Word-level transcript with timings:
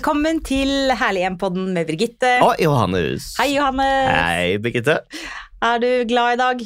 Velkommen 0.00 0.38
til 0.40 0.70
Herlig 0.96 1.20
hjem-podden 1.26 1.74
med 1.76 1.84
Birgitte. 1.84 2.28
Og 2.40 2.54
Johannes. 2.56 3.34
Hei, 3.36 3.50
Johannes. 3.52 4.06
Hei, 4.08 4.54
Birgitte. 4.64 4.94
Er 5.60 5.82
du 5.82 5.88
glad 6.08 6.38
i 6.38 6.38
dag? 6.40 6.62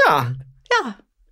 Ja, 0.00 0.16
Ja, 0.72 0.80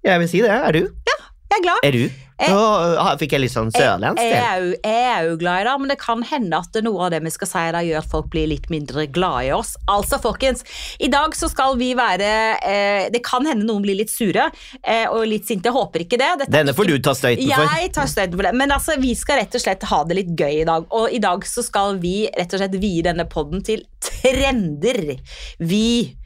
jeg 0.05 0.21
vil 0.23 0.29
si 0.31 0.45
det. 0.45 0.53
Er 0.55 0.71
du? 0.79 0.79
Ja, 1.11 1.17
jeg 1.51 1.57
er 1.59 1.65
glad. 1.65 1.83
Er 1.89 1.97
du? 1.97 2.05
Nå 2.49 2.61
ah, 3.01 3.13
fikk 3.21 3.35
jeg 3.37 3.45
litt 3.45 3.53
sånn 3.53 3.71
sørlandsk. 3.75 4.21
til. 4.21 4.33
jeg, 4.33 4.79
jeg 4.85 5.09
er 5.11 5.27
jo 5.29 5.37
glad 5.41 5.63
i 5.63 5.67
det, 5.69 5.75
men 5.83 5.93
det 5.93 5.99
kan 6.01 6.23
hende 6.25 6.61
at 6.61 6.79
noe 6.85 7.07
av 7.07 7.13
det 7.15 7.21
vi 7.25 7.33
skal 7.35 7.51
si 7.51 7.65
i 7.69 7.83
gjør 7.91 8.01
at 8.01 8.11
folk 8.13 8.31
blir 8.33 8.49
litt 8.51 8.71
mindre 8.73 9.07
glad 9.13 9.49
i 9.49 9.53
oss. 9.55 9.75
Altså, 9.91 10.21
folkens, 10.23 10.65
i 11.03 11.11
dag 11.13 11.37
så 11.37 11.51
skal 11.53 11.77
vi 11.81 11.93
være 11.99 12.31
eh, 12.65 13.09
Det 13.13 13.23
kan 13.27 13.47
hende 13.49 13.67
noen 13.69 13.85
blir 13.85 13.99
litt 13.99 14.13
sure 14.13 14.49
eh, 14.83 15.07
og 15.11 15.27
litt 15.29 15.49
sinte. 15.49 15.71
Jeg 15.71 15.77
håper 15.77 16.07
ikke 16.07 16.21
det. 16.21 16.31
Dette 16.45 16.55
Denne 16.55 16.75
får 16.77 16.89
ikke- 16.89 17.03
du 17.03 17.09
ta 17.09 17.15
støyten 17.19 17.53
for. 17.53 17.77
Jeg 17.77 17.93
tar 17.97 18.11
støyten 18.11 18.37
for 18.37 18.49
det. 18.49 18.55
Men 18.63 18.77
altså, 18.77 18.97
vi 19.01 19.15
skal 19.19 19.43
rett 19.43 19.55
og 19.55 19.65
slett 19.65 19.89
ha 19.91 20.03
det 20.05 20.19
litt 20.21 20.33
gøy 20.39 20.63
i 20.63 20.69
dag. 20.69 20.87
Og 20.97 21.13
i 21.13 21.21
dag 21.23 21.45
så 21.47 21.65
skal 21.67 22.01
vi 22.03 22.15
rett 22.37 22.57
og 22.57 22.63
slett 22.63 22.79
vie 22.81 23.05
denne 23.07 23.29
podden 23.31 23.65
til 23.67 23.85
trender 24.01 25.19
vi 25.59 26.17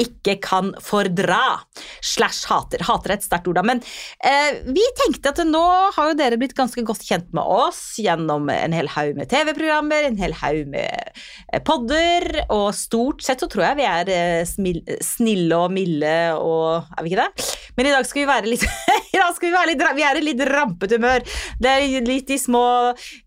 ikke 0.00 0.38
kan 0.42 0.72
fordra. 0.80 1.60
Slash 2.04 2.48
hater. 2.48 2.82
Hater 2.86 3.12
er 3.12 3.18
et 3.18 3.26
sterkt 3.26 3.48
ord, 3.50 3.58
da. 3.60 3.64
Men 3.66 3.82
eh, 4.24 4.62
vi 4.72 4.84
tenkte 5.02 5.32
at 5.32 5.42
nå 5.46 5.62
har 5.96 6.10
jo 6.10 6.18
dere 6.18 6.38
blitt 6.40 6.56
ganske 6.56 6.84
godt 6.86 7.04
kjent 7.04 7.28
med 7.36 7.44
oss 7.44 7.98
gjennom 8.00 8.48
en 8.52 8.76
hel 8.76 8.88
haug 8.94 9.18
med 9.18 9.28
TV-programmer, 9.32 10.08
en 10.08 10.20
hel 10.20 10.36
haug 10.40 10.70
med 10.72 11.12
eh, 11.12 11.60
podder, 11.66 12.28
og 12.48 12.70
stort 12.76 13.24
sett 13.24 13.42
så 13.42 13.50
tror 13.52 13.66
jeg 13.68 13.80
vi 13.82 13.88
er 13.88 14.12
eh, 14.12 14.96
snille 15.02 15.58
og 15.58 15.72
milde 15.72 16.14
og 16.38 16.62
Er 16.96 17.04
vi 17.04 17.12
ikke 17.12 17.24
det? 17.24 17.46
Men 17.76 17.88
i 17.88 17.92
dag 17.92 18.06
skal 18.06 18.22
vi 18.22 18.28
være 18.28 18.50
litt 18.50 18.64
I 19.14 19.20
dag 19.20 19.34
skal 19.36 19.48
vi 19.48 19.54
være 19.54 19.70
litt 19.72 19.84
Vi 19.96 20.04
er 20.06 20.18
i 20.18 20.24
litt 20.24 20.42
rampete 20.48 20.96
humør. 20.96 21.24
Det 21.60 21.70
er 21.70 22.06
litt 22.06 22.30
de 22.30 22.38
små 22.40 22.64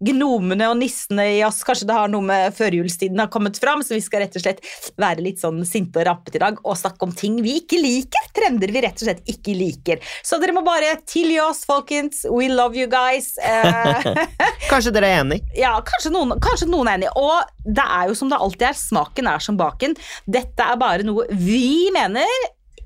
gnomene 0.06 0.70
og 0.72 0.80
nissene 0.80 1.28
i 1.38 1.42
oss. 1.46 1.62
Kanskje 1.68 1.88
det 1.90 1.98
har 1.98 2.10
noe 2.12 2.26
med 2.26 2.56
førjulstiden 2.58 3.22
har 3.22 3.30
kommet 3.34 3.60
fram, 3.62 3.84
så 3.86 3.96
vi 3.96 4.04
skal 4.04 4.24
rett 4.24 4.38
og 4.38 4.44
slett 4.44 4.64
være 5.02 5.26
litt 5.26 5.42
sånn 5.44 5.62
sinte 5.68 6.02
og 6.02 6.08
rampete 6.10 6.40
i 6.40 6.44
dag 6.44 6.55
og 6.64 6.78
snakke 6.80 7.08
om 7.08 7.12
ting 7.16 7.40
vi 7.44 7.58
ikke 7.62 7.80
liker. 7.82 8.30
Trender 8.36 8.72
vi 8.74 8.82
rett 8.86 9.00
og 9.02 9.08
slett 9.08 9.32
ikke 9.32 9.56
liker. 9.58 10.04
Så 10.26 10.40
dere 10.42 10.56
må 10.56 10.64
bare 10.66 10.94
tilgi 11.08 11.40
oss, 11.44 11.64
folkens. 11.68 12.24
We 12.32 12.48
love 12.52 12.78
you 12.80 12.88
guys. 12.92 13.34
Eh, 13.38 14.06
Kanskje 14.72 14.94
dere 14.96 15.10
er 15.12 15.24
enig? 15.24 15.42
ja, 15.58 15.74
kanskje 15.86 16.12
noen, 16.14 16.36
kanskje 16.44 16.68
noen 16.72 16.90
er 16.92 17.00
enig. 17.00 17.10
Og 17.20 17.66
det 17.66 17.86
er 17.86 18.10
jo 18.12 18.16
som 18.18 18.32
det 18.32 18.40
alltid 18.42 18.68
er, 18.70 18.78
smaken 18.80 19.28
er 19.32 19.44
som 19.44 19.58
baken. 19.60 19.96
Dette 20.30 20.66
er 20.70 20.80
bare 20.82 21.06
noe 21.08 21.26
vi 21.32 21.90
mener, 21.96 22.30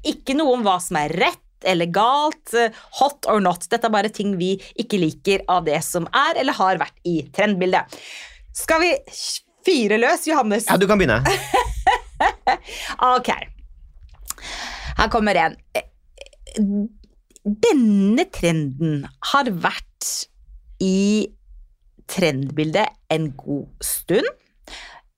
ikke 0.08 0.36
noe 0.38 0.58
om 0.58 0.66
hva 0.66 0.78
som 0.84 1.00
er 1.02 1.14
rett 1.20 1.68
eller 1.68 1.90
galt, 1.92 2.54
hot 3.02 3.28
or 3.28 3.42
not. 3.44 3.66
Dette 3.68 3.90
er 3.90 3.92
bare 3.92 4.12
ting 4.16 4.38
vi 4.40 4.54
ikke 4.80 5.00
liker 5.02 5.42
av 5.52 5.66
det 5.68 5.82
som 5.84 6.06
er 6.16 6.40
eller 6.40 6.56
har 6.56 6.80
vært 6.80 6.96
i 7.10 7.18
trendbildet. 7.36 7.98
Skal 8.56 8.80
vi 8.86 8.94
fyre 9.68 9.98
løs, 10.00 10.24
Johannes? 10.30 10.70
Ja, 10.72 10.78
du 10.80 10.88
kan 10.88 11.00
begynne. 11.02 11.20
Ok. 13.00 13.30
Her 15.00 15.08
kommer 15.08 15.38
en. 15.40 15.54
Denne 17.40 18.26
trenden 18.36 19.06
har 19.32 19.48
vært 19.64 20.08
i 20.84 21.30
trendbildet 22.12 22.98
en 23.16 23.30
god 23.40 23.86
stund. 23.86 24.28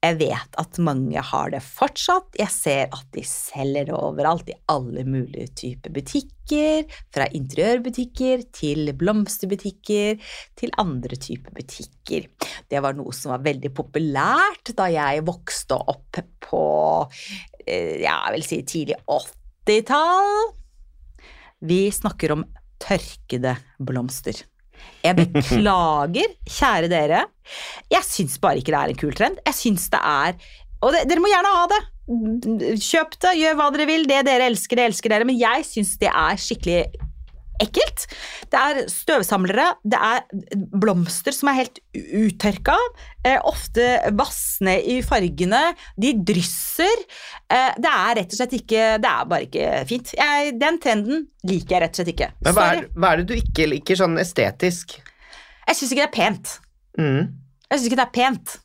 Jeg 0.02 0.18
vet 0.18 0.56
at 0.58 0.78
mange 0.82 1.22
har 1.32 1.50
det 1.54 1.64
fortsatt. 1.66 2.30
Jeg 2.38 2.54
ser 2.54 2.94
at 2.94 3.10
de 3.14 3.26
selger 3.26 3.90
det 3.90 3.98
overalt 3.98 4.54
i 4.54 4.58
alle 4.70 5.02
mulige 5.06 5.50
typer 5.64 5.98
butikker. 5.98 6.86
Fra 7.14 7.26
interiørbutikker 7.42 8.46
til 8.54 8.94
blomsterbutikker 9.02 10.22
til 10.62 10.78
andre 10.82 11.22
typer 11.22 11.58
butikker. 11.58 12.30
Det 12.70 12.86
var 12.86 12.98
noe 13.02 13.18
som 13.18 13.34
var 13.34 13.46
veldig 13.50 13.74
populært 13.82 14.76
da 14.78 14.90
jeg 14.94 15.26
vokste 15.26 15.82
opp 15.82 16.22
på 16.52 16.66
eh, 17.66 18.02
ja, 18.02 18.18
jeg 18.28 18.36
vil 18.38 18.50
si 18.54 18.66
tidlig 18.78 19.02
80-tall. 19.72 20.50
Vi 21.68 21.84
snakker 21.94 22.36
om 22.36 22.46
tørkede 22.82 23.56
blomster. 23.80 24.44
Jeg 25.06 25.18
beklager, 25.18 26.34
kjære 26.58 26.90
dere. 26.92 27.24
Jeg 27.92 28.08
syns 28.08 28.40
bare 28.42 28.62
ikke 28.62 28.74
det 28.74 28.82
er 28.82 28.94
en 28.94 29.02
kul 29.02 29.16
trend. 29.18 29.42
Jeg 29.46 29.58
syns 29.58 29.88
det 29.94 30.02
er 30.02 30.38
Og 30.82 30.94
det, 30.96 31.06
dere 31.10 31.22
må 31.22 31.30
gjerne 31.30 31.54
ha 31.54 31.66
det. 31.70 31.82
Kjøp 32.82 33.14
det, 33.22 33.36
gjør 33.38 33.58
hva 33.60 33.70
dere 33.76 33.88
vil. 33.90 34.08
Det 34.10 34.24
dere 34.26 34.50
elsker, 34.50 34.80
det 34.80 34.88
elsker 34.90 35.14
dere. 35.14 35.28
Men 35.30 35.38
jeg 35.38 35.68
syns 35.70 35.94
det 36.02 36.10
er 36.10 36.42
skikkelig 36.42 37.10
ekkelt. 37.64 38.06
Det 38.52 38.62
er 38.62 38.82
støvsamlere, 38.92 39.68
det 39.84 40.00
er 40.00 40.26
blomster 40.82 41.36
som 41.36 41.52
er 41.52 41.60
helt 41.62 41.82
uttørka. 41.94 42.78
Eh, 43.26 43.38
ofte 43.48 43.86
vassende 44.18 44.78
i 44.82 45.00
fargene. 45.06 45.62
De 46.00 46.14
drysser. 46.32 47.06
Eh, 47.52 47.78
det 47.82 47.92
er 47.92 48.18
rett 48.22 48.34
og 48.34 48.40
slett 48.40 48.58
ikke 48.58 48.88
Det 49.04 49.12
er 49.12 49.30
bare 49.30 49.48
ikke 49.48 49.70
fint. 49.90 50.14
Jeg, 50.18 50.56
den 50.62 50.82
trenden 50.82 51.28
liker 51.48 51.78
jeg 51.78 51.86
rett 51.86 51.94
og 51.94 52.02
slett 52.02 52.14
ikke. 52.16 52.32
Men 52.42 52.58
hva 52.58 52.68
er, 52.74 52.84
hva 52.96 53.14
er 53.14 53.22
det 53.22 53.30
du 53.30 53.38
ikke 53.38 53.70
liker 53.70 54.00
sånn 54.00 54.18
estetisk? 54.22 54.98
Jeg 55.68 55.78
syns 55.78 55.94
ikke 55.94 56.04
det 56.04 56.10
er 56.10 56.18
pent. 56.18 56.58
Mm. 57.00 57.24
Jeg 57.70 57.80
syns 57.80 57.88
ikke 57.90 58.02
det 58.02 58.08
er 58.08 58.16
pent. 58.18 58.58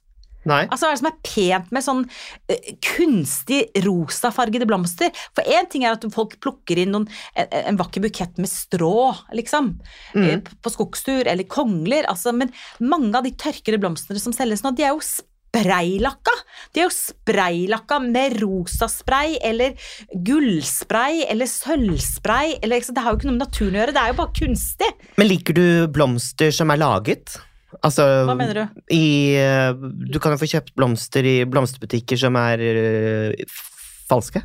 Nei? 0.46 0.62
Altså, 0.70 0.86
Hva 0.86 0.92
er 0.92 0.96
det 0.96 1.02
som 1.02 1.10
er 1.10 1.20
pent 1.26 1.72
med 1.74 1.84
sånn 1.86 2.02
uh, 2.06 2.72
kunstig 2.86 3.60
rosafargede 3.84 4.68
blomster? 4.70 5.10
For 5.36 5.42
én 5.50 5.68
ting 5.72 5.84
er 5.84 5.96
at 5.96 6.06
folk 6.14 6.38
plukker 6.44 6.78
inn 6.78 6.94
noen, 6.94 7.08
en, 7.34 7.50
en 7.72 7.80
vakker 7.80 8.04
bukett 8.06 8.38
med 8.38 8.50
strå, 8.52 9.12
liksom, 9.34 9.72
eh, 10.14 10.36
Mm. 10.36 10.42
på 10.62 10.70
skogstur, 10.72 11.26
eller 11.26 11.44
kongler, 11.50 12.06
altså, 12.08 12.32
men 12.34 12.52
mange 12.80 13.14
av 13.18 13.24
de 13.26 13.32
tørkede 13.34 13.78
blomstene 13.82 14.20
som 14.22 14.32
selges 14.34 14.62
nå, 14.64 14.72
de 14.76 14.84
er 14.86 14.94
jo 14.94 15.00
spraylakka. 15.02 16.32
De 16.74 16.80
er 16.82 16.86
jo 16.88 16.92
spraylakka 16.94 17.98
med 18.04 18.38
rosaspray 18.42 19.38
eller 19.44 19.74
gullspray 20.26 21.24
eller 21.30 21.48
sølvspray. 21.48 22.58
Eller, 22.62 22.80
det 22.80 23.02
har 23.04 23.12
jo 23.14 23.20
ikke 23.20 23.30
noe 23.30 23.38
med 23.38 23.44
naturen 23.46 23.76
å 23.76 23.80
gjøre, 23.82 23.94
det 23.96 24.02
er 24.02 24.12
jo 24.12 24.18
bare 24.20 24.36
kunstig. 24.40 24.90
Men 25.16 25.30
liker 25.30 25.56
du 25.56 25.66
blomster 25.92 26.52
som 26.54 26.70
er 26.74 26.80
laget? 26.82 27.38
Altså, 27.82 28.04
Hva 28.28 28.37
mener 28.38 28.60
du? 28.60 28.82
I, 28.94 29.34
eh, 29.41 29.72
du 30.12 30.21
kan 30.22 30.34
jo 30.34 30.41
få 30.41 30.49
kjøpt 30.50 30.75
blomster 30.78 31.27
i 31.27 31.38
blomsterbutikker 31.50 32.21
som 32.21 32.38
er 32.41 32.62
eh, 32.62 33.56
falske. 34.09 34.43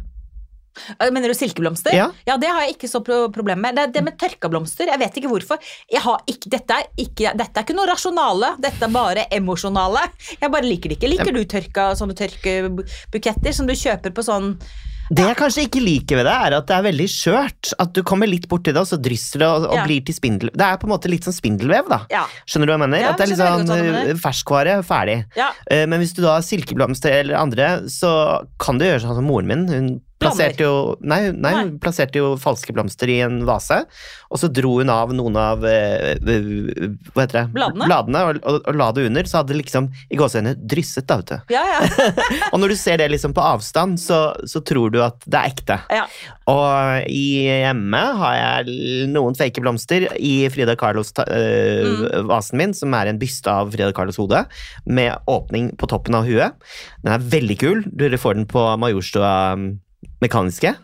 Eh, 1.00 1.12
Mener 1.12 1.32
du 1.32 1.36
silkeblomster? 1.38 1.94
Ja. 1.96 2.38
det 2.40 2.50
har 2.50 2.64
jeg 2.66 2.76
ikke 2.76 2.90
så 2.90 3.02
pro 3.06 3.24
problem 3.34 3.62
med. 3.64 3.78
Det, 3.78 3.88
det 3.96 4.04
med 4.06 4.18
tørka 4.20 4.50
blomster, 4.52 4.90
jeg 4.92 5.02
vet 5.02 5.20
ikke 5.20 5.32
hvorfor. 5.32 5.74
Ikke, 5.92 6.52
dette, 6.52 6.78
er 6.78 7.04
ikke, 7.04 7.34
dette 7.38 7.60
er 7.60 7.66
ikke 7.66 7.78
noe 7.78 7.90
rasjonale, 7.92 8.56
dette 8.64 8.88
er 8.88 8.96
bare 8.96 9.28
emosjonale. 9.36 10.08
Jeg 10.38 10.54
bare 10.54 10.68
liker 10.68 10.92
det 10.92 11.00
ikke. 11.00 11.12
Liker 11.12 11.36
du 11.36 11.44
tørka, 11.46 11.92
sånne 12.00 12.18
tørkebuketter 12.18 13.56
som 13.56 13.70
du 13.70 13.76
kjøper 13.78 14.16
på 14.16 14.26
sånn 14.26 14.56
Det 15.12 15.26
jeg 15.28 15.36
kanskje 15.36 15.64
ikke 15.68 15.82
liker 15.84 16.20
ved 16.22 16.26
det, 16.30 16.34
er 16.48 16.54
at 16.56 16.68
det 16.70 16.76
er 16.78 16.86
veldig 16.86 17.08
skjørt. 17.12 17.72
At 17.84 17.92
du 17.98 18.00
kommer 18.08 18.30
litt 18.32 18.46
borti 18.48 18.72
det, 18.72 18.80
og 18.80 18.88
så 18.88 18.96
drysser 19.02 19.42
det 19.44 19.48
og, 19.50 19.66
og 19.68 19.76
Ja. 19.76 19.84
blir 19.84 20.06
til 20.08 20.16
spindel... 20.16 20.52
Det 20.56 20.64
er 20.64 20.78
på 20.80 20.88
en 20.88 20.94
måte 20.94 21.12
litt 21.12 21.28
sånn 21.28 21.36
spindelvev, 21.36 21.90
da. 21.92 21.98
Ja. 22.14 22.22
Skjønner 22.48 22.70
du 22.70 22.72
hva 22.72 22.78
jeg 22.78 22.84
mener? 22.86 23.02
Ja, 23.04 23.10
at 23.12 23.20
det 23.20 23.26
er 23.28 23.34
litt 23.34 23.42
sånn 23.74 24.22
ferskvare, 24.24 24.78
ferdig. 24.88 25.18
ja. 25.36 25.50
Eh, 25.70 25.84
Men 25.92 26.00
hvis 26.00 26.16
du 26.16 26.22
da 26.24 26.38
har 26.38 26.46
silkeblomster 26.48 27.12
eller 27.20 27.36
andre, 27.42 27.74
så 27.92 28.14
kan 28.58 28.80
du 28.80 28.86
gjøre 28.88 29.04
sånn 29.04 29.20
som 29.20 29.28
moren 29.28 29.52
min. 29.52 29.68
Hun 29.68 29.92
plasserte 30.22 30.64
jo, 30.66 30.74
nei, 31.02 31.20
nei, 31.34 31.52
Nei. 31.58 31.64
plasserte 31.82 32.22
jo 32.22 32.32
falske 32.42 32.74
blomster 32.76 33.10
i 33.12 33.20
en 33.26 33.42
vase, 33.48 33.82
og 34.32 34.40
så 34.40 34.48
dro 34.54 34.78
hun 34.80 34.92
av 34.94 35.12
noen 35.18 35.36
av 35.42 35.66
eh, 35.68 36.14
eh, 36.16 36.50
Hva 37.12 37.26
heter 37.26 37.42
det? 37.42 37.46
Bladene? 37.56 38.22
og, 38.30 38.40
og, 38.48 38.60
og 38.70 38.78
la 38.80 38.92
det 38.96 39.08
under, 39.10 39.28
så 39.28 39.42
hadde 39.42 39.54
det 39.56 39.62
liksom 39.64 39.90
i 40.14 40.20
gåseøynene 40.20 40.56
drysset, 40.72 41.08
da, 41.10 41.20
vet 41.22 41.34
du. 41.34 41.56
Ja, 41.58 41.64
ja. 41.68 41.82
Og 42.54 42.60
når 42.62 42.74
du 42.74 42.78
ser 42.80 43.00
det 43.02 43.10
liksom 43.12 43.34
på 43.36 43.44
avstand, 43.44 44.00
så, 44.02 44.22
så 44.48 44.62
tror 44.66 44.92
du 44.94 45.00
at 45.04 45.20
det 45.26 45.40
er 45.42 45.52
ekte. 45.52 45.80
ja. 45.94 46.06
Og 46.52 47.06
i 47.08 47.46
hjemme 47.48 48.00
har 48.20 48.34
jeg 48.36 49.06
noen 49.14 49.36
fake 49.38 49.62
blomster 49.64 50.04
i 50.20 50.34
Frida 50.52 50.74
Carlos-vasen 50.80 52.60
min, 52.60 52.74
som 52.76 52.94
er 52.98 53.12
en 53.12 53.20
byste 53.22 53.52
av 53.52 53.72
Frida 53.72 53.92
Carlos 53.96 54.20
hode, 54.20 54.44
med 54.86 55.16
åpning 55.32 55.72
på 55.80 55.88
toppen 55.92 56.18
av 56.18 56.28
huet. 56.28 56.58
Den 57.06 57.14
er 57.16 57.24
veldig 57.38 57.58
kul. 57.62 57.84
Dere 57.88 58.20
får 58.20 58.40
den 58.40 58.50
på 58.52 58.66
Majorstua 58.82 59.32
um, 59.56 59.70
Mekaniske. 60.22 60.76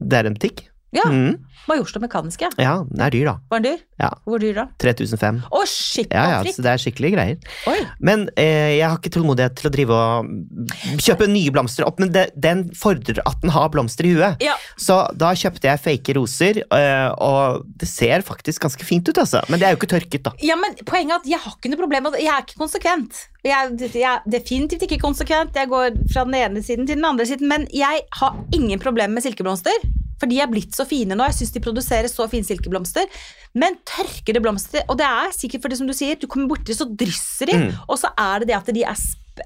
Det 0.00 0.18
er 0.18 0.28
en 0.28 0.36
butikk. 0.36 0.66
Ja. 0.94 1.08
Mm. 1.10 1.34
Majorstua 1.68 2.02
Mekaniske. 2.02 2.50
Ja, 2.60 2.74
den 2.90 3.00
er 3.00 3.12
dyr, 3.14 3.24
da. 3.30 3.34
Var 3.48 3.62
den 3.62 3.66
dyr? 3.72 3.84
Ja. 4.02 4.10
Hvor 4.28 4.42
dyr 4.42 4.56
da? 4.58 4.64
3005. 4.82 5.38
Å, 5.48 5.62
shit, 5.68 6.12
Ja, 6.12 6.24
ja, 6.34 6.52
så 6.52 6.64
det 6.64 6.72
er 6.74 6.82
skikkelig 6.82 7.10
greier. 7.14 7.54
Oi. 7.70 7.78
Men 8.04 8.26
eh, 8.40 8.74
jeg 8.76 8.84
har 8.84 8.98
ikke 8.98 9.14
tålmodighet 9.14 9.56
til 9.60 9.70
å 9.70 9.72
drive 9.72 9.96
og 9.96 11.00
kjøpe 11.00 11.28
nye 11.30 11.54
blomster 11.54 11.88
opp, 11.88 12.02
men 12.02 12.12
det, 12.14 12.26
den 12.36 12.66
fordrer 12.76 13.22
at 13.24 13.40
den 13.40 13.54
har 13.54 13.70
blomster 13.72 14.04
i 14.08 14.12
huet. 14.12 14.44
Ja. 14.44 14.58
Så 14.76 14.98
da 15.16 15.32
kjøpte 15.38 15.70
jeg 15.70 15.82
fake 15.86 16.18
roser, 16.18 16.60
eh, 16.68 17.08
og 17.24 17.64
det 17.80 17.88
ser 17.88 18.26
faktisk 18.26 18.68
ganske 18.68 18.84
fint 18.84 19.08
ut, 19.08 19.22
altså. 19.24 19.40
Men 19.48 19.62
det 19.62 19.70
er 19.70 19.76
jo 19.76 19.80
ikke 19.80 19.92
tørket, 19.96 20.26
da. 20.28 20.34
Ja, 20.44 20.58
men 20.60 20.76
Poenget 20.84 21.14
er 21.16 21.22
at 21.22 21.28
jeg 21.30 21.40
har 21.40 21.56
ikke 21.56 21.72
noe 21.72 21.80
problem 21.80 22.08
med 22.08 22.16
det. 22.18 22.24
Jeg 22.26 22.34
er 22.34 22.44
ikke 22.44 22.60
konsekvent. 22.60 23.24
Jeg, 23.44 23.74
jeg 23.88 24.04
er 24.08 24.24
definitivt 24.28 24.84
ikke 24.84 25.00
konsekvent. 25.00 25.56
Jeg 25.56 25.70
går 25.72 25.96
fra 26.12 26.24
den 26.28 26.36
ene 26.38 26.62
siden 26.64 26.88
til 26.88 26.98
den 27.00 27.08
andre 27.08 27.24
siden. 27.28 27.48
Men 27.48 27.64
jeg 27.72 28.04
har 28.20 28.36
ingen 28.56 28.82
problem 28.82 29.16
med 29.16 29.24
silkeblomster. 29.24 29.84
For 30.20 30.30
de 30.30 30.38
er 30.40 30.46
blitt 30.50 30.74
så 30.76 30.86
fine 30.86 31.14
nå. 31.18 31.24
Jeg 31.30 31.34
syns 31.40 31.52
de 31.56 31.60
produserer 31.64 32.08
så 32.10 32.28
fine 32.30 32.44
silkeblomster. 32.46 33.06
Men 33.54 33.76
tørkede 33.86 34.40
blomster, 34.42 34.82
og 34.88 34.98
det 34.98 35.06
er 35.06 35.30
sikkert 35.36 35.62
fordi 35.62 35.76
som 35.78 35.86
du 35.86 35.94
sier, 35.94 36.16
du 36.18 36.26
kommer 36.26 36.48
borti, 36.50 36.74
så 36.74 36.86
drysser 36.90 37.46
de, 37.46 37.58
Mm. 37.64 37.76
og 37.88 37.98
så 37.98 38.10
er 38.18 38.40
det 38.42 38.48
det 38.48 38.56
at 38.56 38.66
de 38.74 38.82
er 38.82 38.96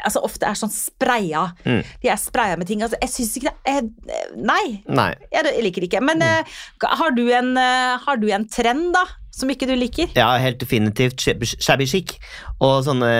altså 0.04 0.20
ofte 0.22 0.44
er 0.44 0.52
sånn 0.56 0.72
spraya. 0.72 1.46
Mm. 1.64 1.82
De 2.02 2.08
er 2.12 2.16
spraya 2.20 2.56
med 2.60 2.66
ting. 2.68 2.82
Altså, 2.84 2.98
jeg 3.00 3.08
syns 3.08 3.36
ikke 3.38 3.52
det 3.52 3.72
jeg, 3.72 3.86
Nei, 4.36 4.82
Nei. 4.86 5.14
jeg 5.32 5.62
liker 5.64 5.80
det 5.80 5.88
ikke. 5.90 6.02
Men 6.04 6.18
Mm. 6.18 6.44
uh, 6.82 6.96
har, 6.96 7.10
du 7.16 7.22
en, 7.32 7.56
uh, 7.56 7.96
har 8.04 8.16
du 8.20 8.28
en 8.30 8.44
trend, 8.48 8.92
da, 8.92 9.04
som 9.38 9.50
ikke 9.52 9.68
du 9.70 9.74
liker? 9.78 10.10
Ja, 10.18 10.32
helt 10.42 10.60
definitivt 10.60 11.22
shabby 11.22 11.86
chic. 11.88 12.16
Og 12.64 12.82
sånne 12.86 13.10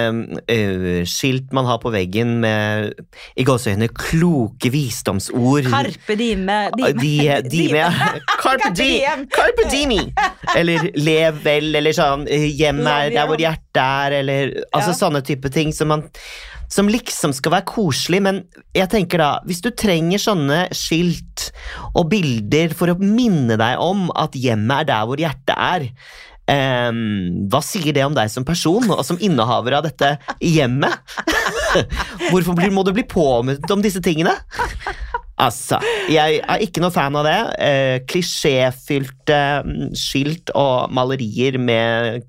uh, 0.50 1.04
skilt 1.06 1.52
man 1.54 1.68
har 1.68 1.78
på 1.82 1.92
veggen 1.94 2.38
med 2.42 2.98
i 3.38 3.46
gåseøyne 3.46 3.88
kloke 3.94 4.72
visdomsord. 4.74 5.68
Carpe 5.70 6.16
dime. 6.18 6.58
dime. 6.74 6.92
De, 6.98 7.14
dime. 7.48 7.84
med 7.86 8.26
Carpe, 8.42 8.42
Carpe 8.42 8.74
di, 8.74 8.90
diem. 8.98 9.24
Carpe 9.32 9.68
dimi! 9.70 10.00
Eller 10.58 10.90
lev 10.98 11.40
vel, 11.44 11.70
eller 11.78 11.94
sånn 11.96 12.26
eh, 12.30 12.48
Hjem 12.58 12.82
er 12.88 13.12
der 13.14 13.28
hvor 13.30 13.38
hjertet 13.40 13.82
er, 13.84 14.18
eller 14.22 14.54
Altså 14.72 14.92
Ja. 14.94 14.98
sånne 15.04 15.22
type 15.26 15.50
ting 15.54 15.70
som 15.76 15.92
man 15.92 16.06
som 16.68 16.90
liksom 16.92 17.32
skal 17.36 17.54
være 17.56 17.68
koselig, 17.68 18.20
men 18.24 18.40
jeg 18.76 18.90
tenker 18.92 19.22
da, 19.22 19.30
hvis 19.48 19.62
du 19.64 19.70
trenger 19.72 20.20
sånne 20.20 20.62
skilt 20.76 21.48
og 21.94 22.10
bilder 22.12 22.74
for 22.76 22.92
å 22.92 22.98
minne 23.00 23.56
deg 23.60 23.80
om 23.82 24.08
at 24.18 24.36
hjemmet 24.36 24.84
er 24.84 24.90
der 24.92 25.08
hvor 25.08 25.22
hjertet 25.22 25.56
er, 25.56 25.88
Um, 26.48 27.44
hva 27.52 27.58
sier 27.60 27.92
det 27.92 28.06
om 28.06 28.14
deg 28.16 28.30
som 28.32 28.44
person 28.48 28.86
og 28.88 29.02
som 29.04 29.18
innehaver 29.20 29.74
av 29.76 29.84
dette 29.84 30.14
hjemmet? 30.40 30.96
Hvorfor 32.30 32.56
må 32.72 32.86
du 32.86 32.94
bli 32.96 33.04
påminnet 33.04 33.68
om 33.68 33.82
disse 33.84 34.00
tingene? 34.00 34.32
Altså, 35.38 35.76
jeg 36.08 36.40
er 36.40 36.64
ikke 36.64 36.80
noe 36.80 36.94
fan 36.94 37.18
av 37.20 37.28
det. 37.28 37.36
Uh, 37.60 37.96
Klisjéfylte 38.08 39.42
mm, 39.68 39.84
skilt 39.92 40.54
og 40.56 40.88
malerier 40.96 41.60
med 41.60 42.24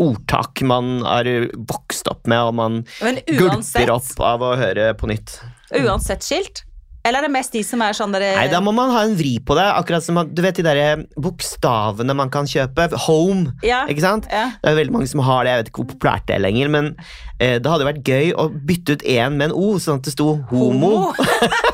ordtak 0.00 0.62
man 0.66 1.00
har 1.04 1.28
vokst 1.68 2.08
opp 2.08 2.26
med, 2.30 2.40
og 2.48 2.54
man 2.56 2.78
uansett, 3.02 3.36
gulper 3.38 3.92
opp 3.98 4.14
av 4.24 4.46
å 4.46 4.54
høre 4.56 4.92
på 4.96 5.10
nytt. 5.12 5.38
uansett 5.82 6.24
skilt? 6.24 6.62
Eller 7.06 7.20
er 7.22 7.28
det 7.28 7.34
mest 7.36 7.52
de 7.54 7.60
som 7.62 7.78
er 7.86 7.94
sånn 7.94 8.10
dere 8.10 8.32
Nei, 8.34 8.48
da 8.50 8.58
må 8.58 8.72
man 8.74 8.90
ha 8.90 9.04
en 9.06 9.12
vri 9.14 9.36
på 9.38 9.54
det. 9.54 9.62
Akkurat 9.78 10.02
som 10.02 10.16
du 10.26 10.40
vet 10.42 10.56
de 10.58 10.64
der 10.66 11.04
bokstavene 11.22 12.16
man 12.18 12.32
kan 12.34 12.48
kjøpe. 12.50 12.88
Home, 13.04 13.52
Ja. 13.62 13.84
ikke 13.86 14.02
sant? 14.02 14.26
ja. 14.26 14.48
Det 14.58 14.72
er 14.72 14.74
veldig 14.80 14.92
mange 14.96 15.06
som 15.12 15.20
har 15.22 15.44
det, 15.46 15.52
jeg 15.52 15.60
vet 15.62 15.70
ikke 15.70 15.84
hvor 15.84 15.90
populært 15.92 16.26
det 16.26 16.34
er 16.34 16.42
lenger, 16.42 16.68
men 16.74 16.88
eh, 17.38 17.60
det 17.62 17.70
hadde 17.70 17.86
vært 17.86 18.02
gøy 18.10 18.32
å 18.34 18.48
bytte 18.50 18.96
ut 18.98 19.06
én 19.06 19.38
med 19.38 19.52
en 19.52 19.54
O, 19.54 19.76
sånn 19.78 20.00
at 20.02 20.08
det 20.08 20.16
sto 20.16 20.32
homo. 20.50 21.12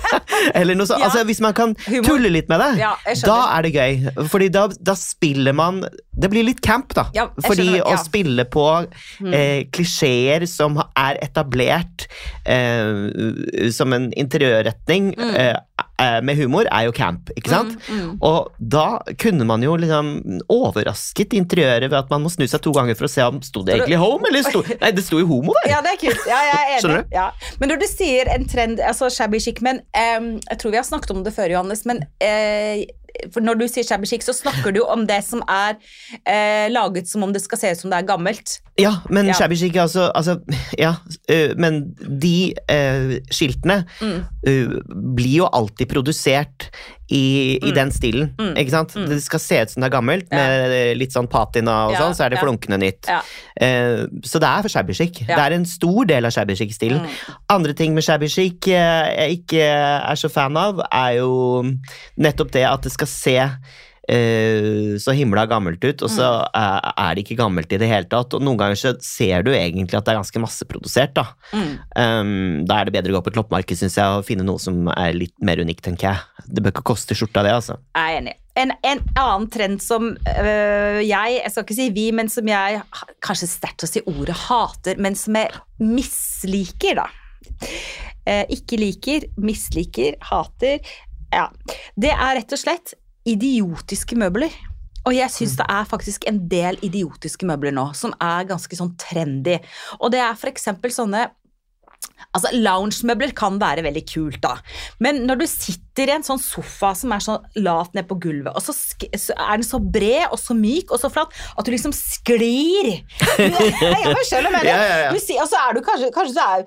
Eller 0.54 0.74
noe 0.78 0.86
sånt. 0.88 1.00
Ja. 1.02 1.08
Altså, 1.10 1.24
hvis 1.28 1.40
man 1.44 1.54
kan 1.56 1.74
Humor. 1.86 2.06
tulle 2.06 2.30
litt 2.32 2.48
med 2.50 2.60
det, 2.60 2.70
Ja, 2.80 2.92
da 3.26 3.38
er 3.58 3.62
det 3.66 3.72
gøy. 3.74 4.26
Fordi 4.32 4.48
da, 4.54 4.66
da 4.80 4.94
spiller 4.98 5.52
man 5.56 5.82
Det 6.12 6.28
blir 6.32 6.44
litt 6.44 6.60
camp, 6.64 6.92
da. 6.94 7.06
Ja, 7.16 7.28
Fordi 7.44 7.80
å. 7.80 7.92
Spille 8.02 8.44
på 8.52 8.64
eh, 9.32 9.64
klisjeer 9.72 10.44
som 10.50 10.76
er 10.98 11.18
etablert 11.24 12.06
eh, 12.44 13.70
som 13.72 13.92
en 13.96 14.10
interiørretning 14.12 15.12
Mm. 15.16 15.34
eh, 15.36 15.56
med 16.24 16.38
humor, 16.38 16.66
er 16.66 16.88
jo 16.88 16.92
camp, 16.96 17.28
ikke 17.36 17.52
sant? 17.52 17.76
Mm, 17.86 17.98
mm. 17.98 18.14
Og 18.26 18.48
da 18.58 18.86
kunne 19.22 19.46
man 19.46 19.62
jo 19.62 19.76
liksom 19.78 20.40
overrasket 20.50 21.36
interiøret 21.38 21.90
ved 21.90 21.98
at 22.00 22.10
man 22.10 22.24
må 22.24 22.32
snu 22.32 22.46
seg 22.50 22.62
to 22.64 22.72
ganger 22.74 22.98
for 22.98 23.06
å 23.06 23.12
se 23.12 23.26
om 23.26 23.38
sto 23.44 23.62
det 23.66 23.76
egentlig 23.76 24.00
home, 24.00 24.26
eller 24.30 24.46
sto 24.46 24.64
Nei, 24.82 24.90
det 24.96 25.04
sto 25.06 25.20
jo 25.20 25.28
homo 25.30 25.54
der! 25.60 25.74
Ja, 25.76 25.82
det 25.84 25.94
er 25.94 26.00
kult. 26.00 26.24
Ja, 26.26 26.40
jeg 26.48 26.56
er 26.56 26.72
enig. 26.72 26.80
Skjønner 26.82 27.04
du? 27.04 27.14
Ja. 27.14 27.28
Men 27.60 27.72
når 27.72 27.82
du 27.82 27.86
sier 27.90 28.32
en 28.34 28.48
trend, 28.50 28.82
altså 28.82 29.10
shabby 29.12 29.40
chic 29.42 29.62
Men 29.64 29.82
um, 29.94 30.32
jeg 30.40 30.58
tror 30.62 30.74
vi 30.74 30.80
har 30.80 30.88
snakket 30.88 31.14
om 31.14 31.22
det 31.26 31.34
før, 31.36 31.52
Johannes, 31.54 31.84
men 31.88 32.04
eh, 32.24 32.88
for 33.32 33.40
når 33.44 33.58
du 33.60 33.64
sier 33.68 33.84
shabby 33.86 34.06
chic, 34.08 34.22
så 34.24 34.32
snakker 34.36 34.72
du 34.74 34.80
om 34.84 35.06
det 35.06 35.20
som 35.24 35.42
er 35.48 35.76
eh, 36.26 36.68
laget 36.72 37.08
som 37.10 37.22
om 37.26 37.32
det 37.34 37.42
skal 37.44 37.58
se 37.60 37.72
ut 37.74 37.82
som 37.82 37.90
det 37.92 37.98
er 38.02 38.08
gammelt. 38.08 38.58
Ja, 38.80 38.94
men 39.12 39.26
Ja. 39.28 39.34
shabby 39.36 39.56
chic 39.60 39.76
altså, 39.76 40.08
altså 40.16 40.38
Ja, 40.78 40.94
uh, 41.30 41.52
men 41.60 41.94
de 41.98 42.54
uh, 42.72 43.18
skiltene 43.30 43.82
Mm. 44.00 44.24
uh, 44.48 44.78
blir 45.14 45.36
jo 45.42 45.48
alltid 45.52 45.88
produsert 45.92 46.70
i, 47.12 47.58
i 47.60 47.70
Mm. 47.70 47.74
den 47.76 47.90
stilen, 47.92 48.30
Mm. 48.40 48.54
ikke 48.56 48.70
sant? 48.72 48.94
Mm. 48.96 49.06
Det 49.10 49.18
skal 49.22 49.40
se 49.42 49.58
ut 49.62 49.70
som 49.70 49.82
det 49.82 49.92
er 49.92 49.96
gammelt, 49.98 50.26
Ja. 50.32 50.36
med 50.38 50.96
litt 50.96 51.12
sånn 51.12 51.28
patina 51.28 51.74
og 51.88 51.92
Ja, 51.92 51.98
sånn, 52.00 52.14
så 52.16 52.24
er 52.24 52.30
det 52.30 52.38
flunkende 52.40 52.78
nytt. 52.80 53.06
Eh, 53.60 54.06
så 54.24 54.40
det 54.40 54.48
er 54.48 54.62
for 54.62 54.68
shabby 54.72 54.94
chic. 54.96 55.20
Det 55.26 55.36
er 55.38 55.52
en 55.52 55.64
stor 55.68 56.04
del 56.08 56.24
av 56.24 56.32
shabby 56.32 56.54
chic-stilen. 56.56 57.00
Mm. 57.04 57.36
Andre 57.50 57.72
ting 57.74 57.94
med 57.94 58.02
shabby 58.04 58.28
chic 58.32 58.66
eh, 58.68 59.28
jeg 59.28 59.44
ikke 59.44 59.60
er 59.62 60.14
så 60.16 60.30
fan 60.32 60.56
av, 60.56 60.80
er 60.90 61.18
jo 61.20 61.62
nettopp 62.18 62.50
det 62.52 62.64
at 62.64 62.82
det 62.82 62.92
skal 62.92 63.06
se 63.06 63.36
så 64.02 65.12
himla 65.14 65.44
gammelt 65.46 65.82
ut, 65.84 66.02
og 66.02 66.10
så 66.10 66.26
Mm. 66.42 66.92
er 66.98 67.14
det 67.14 67.22
ikke 67.24 67.36
gammelt 67.38 67.72
i 67.72 67.78
det 67.78 67.88
hele 67.88 68.08
tatt. 68.10 68.34
Og 68.34 68.42
noen 68.42 68.58
ganger 68.58 68.74
så 68.74 68.90
ser 69.00 69.42
du 69.46 69.52
egentlig 69.52 69.94
at 69.94 70.04
det 70.04 70.12
er 70.14 70.18
ganske 70.20 70.40
masseprodusert, 70.42 71.14
da. 71.14 71.24
Mm. 71.52 71.78
Um, 71.96 72.64
da 72.66 72.80
er 72.80 72.84
det 72.90 72.94
bedre 72.96 73.12
å 73.12 73.20
gå 73.20 73.24
på 73.24 73.30
et 73.32 73.38
loppemarked, 73.38 73.78
syns 73.78 73.94
jeg, 73.96 74.04
og 74.04 74.24
finne 74.26 74.42
noe 74.44 74.58
som 74.58 74.88
er 74.88 75.12
litt 75.14 75.34
mer 75.40 75.62
unikt, 75.62 75.84
tenker 75.86 76.10
jeg. 76.10 76.46
Det 76.48 76.62
bør 76.64 76.74
ikke 76.74 76.82
koste 76.90 77.14
skjorta, 77.14 77.44
det, 77.46 77.52
altså. 77.54 77.78
Jeg 77.94 78.16
er 78.16 78.20
enig. 78.20 78.34
En, 78.54 78.72
en 78.84 78.98
annen 79.16 79.46
trend 79.48 79.80
som 79.80 80.10
øh, 80.12 80.98
jeg, 81.00 81.38
jeg 81.38 81.50
skal 81.54 81.64
ikke 81.64 81.78
si 81.78 81.86
vi, 81.94 82.10
men 82.12 82.28
som 82.28 82.44
jeg 82.50 82.82
kanskje 83.24 83.48
sterkt 83.48 83.86
å 83.86 83.88
si 83.88 84.02
ordet 84.04 84.34
hater, 84.48 84.98
men 85.00 85.14
som 85.16 85.38
jeg 85.38 85.54
misliker, 85.80 86.98
da. 87.00 87.06
Eh, 88.26 88.44
ikke 88.54 88.76
liker, 88.78 89.24
misliker, 89.40 90.18
hater. 90.28 90.82
Ja. 91.32 91.46
Det 91.96 92.10
er 92.12 92.36
rett 92.42 92.52
og 92.52 92.60
slett 92.60 92.92
idiotiske 93.28 94.18
møbler. 94.18 94.54
Og 95.02 95.14
jeg 95.16 95.34
syns 95.34 95.56
det 95.58 95.66
er 95.66 95.86
faktisk 95.88 96.26
en 96.30 96.40
del 96.50 96.78
idiotiske 96.86 97.46
møbler 97.48 97.74
nå 97.74 97.88
som 97.98 98.14
er 98.22 98.46
ganske 98.50 98.78
sånn 98.78 98.94
trendy. 99.00 99.58
Og 99.98 100.12
det 100.14 100.22
er 100.22 100.38
eksempel 100.52 100.94
sånne 100.94 101.30
Altså, 102.32 102.48
Loungemøbler 102.54 103.32
kan 103.36 103.58
være 103.60 103.82
veldig 103.84 104.02
kult, 104.08 104.38
da. 104.42 104.54
Men 105.04 105.24
når 105.26 105.42
du 105.42 105.44
sitter 105.50 105.91
i 105.98 106.06
en 106.14 106.24
sånn 106.24 106.40
sofa 106.40 106.94
som 106.96 107.12
er 107.12 107.20
sånn 107.20 107.42
lavt 107.60 107.92
ned 107.94 108.06
på 108.08 108.16
gulvet, 108.22 108.54
og 108.56 108.62
så, 108.64 108.72
så 108.72 109.34
er 109.36 109.60
den 109.60 109.66
så 109.66 109.78
bred 109.82 110.30
og 110.32 110.38
så 110.40 110.54
myk 110.56 110.92
og 110.94 111.00
så 111.02 111.10
flat 111.12 111.32
at 111.58 111.64
du 111.66 111.70
liksom 111.74 111.92
sklir 111.92 112.88
Jeg 113.38 114.24
skjønner 114.28 114.48
hva 114.48 114.56
jeg 114.56 114.56
mener. 114.56 114.70
Ja, 114.70 114.78
ja, 114.80 114.98
ja. 115.04 115.10
Du 115.12 115.18
og 115.42 115.48
så 115.50 115.60
er 115.60 115.76
du 115.76 115.80
kanskje, 115.84 116.10
kanskje 116.14 116.34
du 116.36 116.42
er 116.42 116.64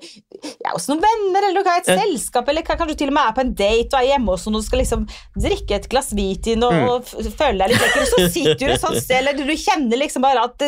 ja, 0.62 0.72
hos 0.74 0.86
noen 0.90 1.02
venner, 1.02 1.46
eller 1.48 1.58
du 1.60 1.64
kan 1.66 1.78
ha 1.78 1.82
et 1.82 1.90
selskap, 2.02 2.48
eller 2.52 2.66
kanskje 2.66 2.88
du 2.92 2.94
til 3.00 3.10
og 3.10 3.16
med 3.16 3.30
er 3.30 3.36
på 3.36 3.44
en 3.44 3.54
date 3.58 3.90
og 3.96 3.98
er 4.02 4.08
hjemme 4.12 4.34
hos 4.36 4.46
noen 4.46 4.60
og 4.60 4.66
skal 4.66 4.82
liksom 4.82 5.06
drikke 5.36 5.78
et 5.80 5.88
glass 5.92 6.12
hvitvin 6.16 6.62
og, 6.66 6.74
Mm. 6.76 6.88
og 6.92 7.06
føle 7.38 7.56
deg 7.62 7.70
litt 7.72 7.80
lekker, 7.80 8.02
og 8.02 8.08
så 8.10 8.26
sitter 8.34 8.58
du 8.60 8.64
i 8.66 8.72
et 8.74 8.82
sånt 8.82 8.98
sted, 9.00 9.16
eller 9.22 9.36
du, 9.38 9.44
du 9.48 9.54
kjenner 9.56 10.00
liksom 10.00 10.24
bare 10.24 10.42
at 10.44 10.64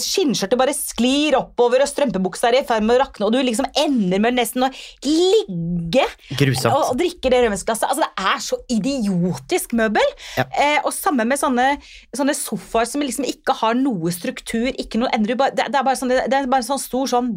skinnskjørtet 0.00 0.58
bare 0.60 0.72
sklir 0.76 1.36
oppover, 1.38 1.82
og 1.84 1.90
strømpebuksa 1.90 2.48
er 2.48 2.60
i 2.62 2.64
ferd 2.66 2.86
med 2.86 2.96
å 2.96 3.02
rakne, 3.04 3.26
og 3.28 3.34
du 3.34 3.40
liksom 3.44 3.68
ender 3.82 4.22
med 4.24 4.38
nesten 4.38 4.64
å 4.64 4.70
ligge 5.04 6.06
Grusomt. 6.38 6.70
og, 6.72 6.92
og 6.92 6.98
drikke 7.00 7.32
det 7.32 7.42
rødvinsglasset. 7.44 7.83
Altså, 7.88 8.04
det 8.04 8.28
er 8.30 8.40
så 8.44 8.60
idiotisk 8.72 9.74
møbel. 9.78 10.14
Ja. 10.38 10.46
Eh, 10.50 10.78
og 10.84 10.94
samme 10.96 11.26
med 11.28 11.40
sånne, 11.40 11.74
sånne 12.16 12.36
sofaer 12.38 12.88
som 12.90 13.04
liksom 13.04 13.26
ikke 13.28 13.56
har 13.60 13.76
noe 13.78 14.12
struktur, 14.14 14.70
ikke 14.72 15.02
noe 15.02 15.12
endrer, 15.16 15.38
det, 15.54 15.68
det, 15.68 15.78
er 15.78 15.86
bare 15.86 16.00
sånn, 16.00 16.14
det 16.14 16.40
er 16.40 16.50
bare 16.50 16.66
sånn 16.66 16.82
stor 16.82 17.10
sånn 17.10 17.30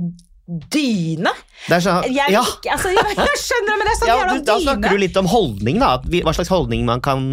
dyne. 0.47 1.31
Sånn, 1.67 2.05
Jeg, 2.07 2.31
ja, 2.31 2.39
ikke, 2.39 2.71
altså, 2.71 2.91
jeg, 2.95 3.15
jeg 3.19 3.39
skjønner 3.41 3.67
det, 3.67 3.75
men 3.75 3.83
det 3.83 3.91
er 3.91 3.97
sånn 3.99 4.07
ja 4.07 4.15
jævla 4.15 4.35
dyne. 4.37 4.45
da 4.47 4.55
snakker 4.63 4.93
du 4.95 5.01
litt 5.01 5.17
om 5.19 5.27
holdning, 5.27 5.81
da. 5.83 5.89
Hva 6.23 6.33
slags 6.37 6.51
holdning 6.53 6.85
man, 6.87 7.03
kan, 7.03 7.25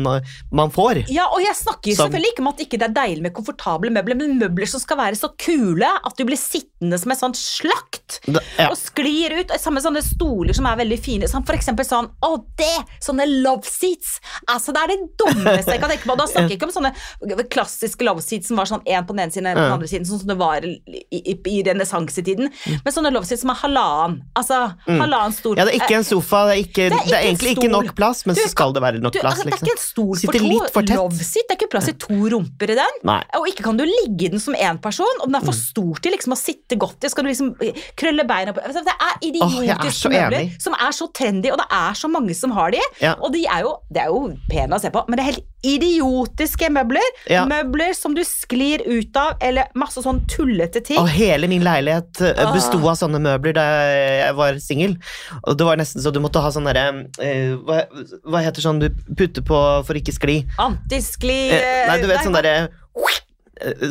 man 0.50 0.72
får. 0.74 1.04
Ja, 1.14 1.28
og 1.30 1.38
jeg 1.44 1.54
snakker 1.54 1.94
Som- 1.94 2.08
selvfølgelig 2.10 2.34
ikke 2.34 2.42
om 2.42 2.50
at 2.50 2.64
ikke 2.66 2.80
det 2.82 2.88
er 2.88 2.96
deilig 2.96 3.22
med 3.28 3.36
komfortable 3.36 3.92
møbler, 3.94 4.18
men 4.18 4.34
møbler 4.42 4.70
som 4.70 4.82
skal 4.82 4.98
være 4.98 5.20
så 5.20 5.30
kule 5.38 5.86
at 5.86 6.18
du 6.18 6.24
blir 6.26 6.40
sittende 6.40 6.73
som 6.92 7.12
et 7.12 7.18
sånt 7.18 7.36
slakt. 7.36 8.20
Da- 8.26 8.40
Ja. 8.58 8.68
Og 8.70 8.76
sklir 8.78 9.32
ut. 9.40 9.48
Samme 9.60 9.80
sånne 9.82 10.02
stoler 10.04 10.54
som 10.54 10.66
er 10.66 10.76
veldig 10.76 10.98
fine. 11.02 11.28
Som 11.28 11.42
for 11.44 11.54
eksempel 11.56 11.84
sånn 11.84 12.10
Å, 12.22 12.30
det! 12.56 12.84
Sånne 13.00 13.24
love 13.42 13.64
seats. 13.64 14.20
Altså, 14.48 14.72
det 14.72 14.82
er 14.82 14.88
det 14.92 14.98
dummeste 15.18 15.72
jeg 15.74 15.80
kan 15.80 15.90
tenke 15.90 16.04
på. 16.06 16.16
Da 16.16 16.26
snakker 16.26 16.48
jeg 16.52 16.58
ikke 16.60 16.68
om 16.68 16.74
sånne 16.76 17.48
klassiske 17.50 18.04
love 18.04 18.22
seats 18.22 18.48
som 18.48 18.56
var 18.60 18.66
sånn 18.66 18.84
én 18.86 19.04
på 19.06 19.14
den 19.16 19.24
ene 19.26 19.32
siden 19.34 19.46
og 19.48 19.52
én 19.52 19.58
på 19.58 19.64
den 19.64 19.76
andre 19.78 19.88
siden, 19.90 20.06
sånn 20.08 20.20
som 20.22 20.28
det 20.28 20.36
var 20.38 20.64
i, 20.64 20.74
i, 21.10 21.34
i 21.50 21.62
renessansetiden. 21.66 22.50
Men 22.84 22.92
sånne 22.94 23.12
love 23.14 23.26
seats 23.28 23.42
som 23.44 23.50
er 23.54 23.58
halvannen. 23.62 24.20
Altså 24.36 24.60
halvannen 24.86 25.34
stor. 25.36 25.56
Ja, 25.58 25.64
det 25.68 25.74
er 25.74 25.80
ikke 25.84 25.98
en 26.00 26.06
sofa, 26.06 26.44
det 26.50 26.54
er, 26.54 26.62
ikke, 26.64 26.86
det 26.90 26.98
er, 26.98 27.04
ikke 27.04 27.18
en 27.18 27.28
egentlig 27.30 27.54
ikke 27.58 27.70
nok 27.72 27.92
plass, 27.98 28.24
men 28.26 28.36
Du, 28.38 28.42
så 28.42 28.50
skal 28.52 28.72
det 28.76 28.82
være 28.84 29.00
nok 29.02 29.12
Du, 29.16 29.20
plass, 29.20 29.40
altså, 29.40 29.44
det 29.44 29.52
er 29.52 29.56
liksom. 29.56 29.68
ikke 29.68 29.76
en 29.76 29.84
stol 29.84 30.70
for 30.74 30.82
to. 30.88 30.94
Love 30.94 31.18
seat, 31.24 31.46
det 31.48 31.56
er 31.56 31.60
ikke 31.60 31.70
plass 31.74 31.88
i 31.90 31.96
to 32.04 32.18
rumper 32.34 32.74
i 32.74 32.78
den. 32.78 33.00
Nei. 33.04 33.20
Og 33.40 33.48
ikke 33.50 33.64
kan 33.68 33.76
du 33.80 33.84
ligge 33.88 34.28
i 34.28 34.32
den 34.34 34.40
som 34.42 34.54
én 34.54 34.80
person, 34.82 35.20
og 35.20 35.26
den 35.30 35.34
er 35.36 35.44
Mm. 35.44 35.50
for 35.50 35.52
stor 35.58 35.98
til 36.00 36.12
liksom, 36.14 36.32
å 36.32 36.38
sitte 36.40 36.73
godt 36.80 37.04
i. 37.04 37.10
Skal 37.12 37.26
du 37.26 37.30
liksom 37.30 37.52
eh, 37.64 37.80
krølle 37.98 38.26
beina 38.28 38.54
på 38.54 38.62
Altså, 38.64 38.84
Det 38.86 38.94
er 38.94 39.18
idiotiske 39.30 40.10
oh, 40.10 40.14
møbler 40.14 40.52
som 40.62 40.76
er 40.78 40.94
så 40.96 41.08
trendy, 41.14 41.50
og 41.52 41.58
det 41.60 41.68
er 41.70 41.98
så 41.98 42.10
mange 42.10 42.36
som 42.36 42.54
har 42.56 42.74
de. 42.74 42.82
Ja. 43.02 43.14
Og 43.20 43.34
de 43.34 43.44
er 43.46 43.64
jo, 43.66 43.74
det 43.92 44.04
er 44.04 44.12
jo 44.12 44.22
pene 44.50 44.76
å 44.78 44.82
se 44.82 44.92
på, 44.94 45.04
men 45.08 45.18
det 45.18 45.24
er 45.24 45.32
helt 45.32 45.50
idiotiske 45.64 46.68
møbler. 46.72 47.04
Ja. 47.30 47.44
Møbler 47.48 47.94
som 47.96 48.14
du 48.16 48.22
sklir 48.26 48.84
ut 48.84 49.16
av, 49.16 49.38
eller 49.44 49.70
masse 49.78 50.02
sånn 50.04 50.22
tullete 50.30 50.82
ting. 50.84 51.00
Og 51.00 51.08
hele 51.12 51.48
min 51.50 51.64
leilighet 51.64 52.20
eh, 52.24 52.44
besto 52.54 52.80
av 52.82 52.98
sånne 53.00 53.20
møbler 53.24 53.56
da 53.56 53.66
jeg 53.94 54.36
var 54.38 54.60
singel. 54.62 54.96
Og 55.44 55.58
det 55.58 55.68
var 55.68 55.80
nesten 55.80 56.04
så 56.04 56.12
du 56.14 56.20
måtte 56.24 56.42
ha 56.44 56.52
sånn 56.54 56.68
derre 56.68 56.86
uh, 57.00 57.54
hva, 57.64 57.82
hva 58.28 58.42
heter 58.44 58.64
sånn 58.64 58.82
du 58.82 58.88
putter 59.16 59.44
på 59.46 59.60
for 59.86 59.98
ikke 59.98 60.14
skli? 60.14 60.40
Antiskli 60.62 61.38
uh, 61.52 61.68
nei, 61.90 62.00
du 62.02 62.08
vet 62.10 62.24
sånn 62.24 62.36
derre 62.36 62.68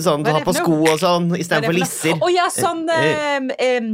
Sånn 0.03 0.24
du 0.25 0.29
har 0.34 0.43
på 0.43 0.51
sko 0.55 0.75
og 0.91 0.98
sånn 1.00 1.29
istedenfor 1.39 1.72
for 1.72 1.77
lisser. 1.77 2.17
Å 2.20 2.29
ja, 2.34 2.50
sånn 2.51 2.82
Eh, 2.89 3.05
eh, 3.08 3.46
eh, 3.63 3.86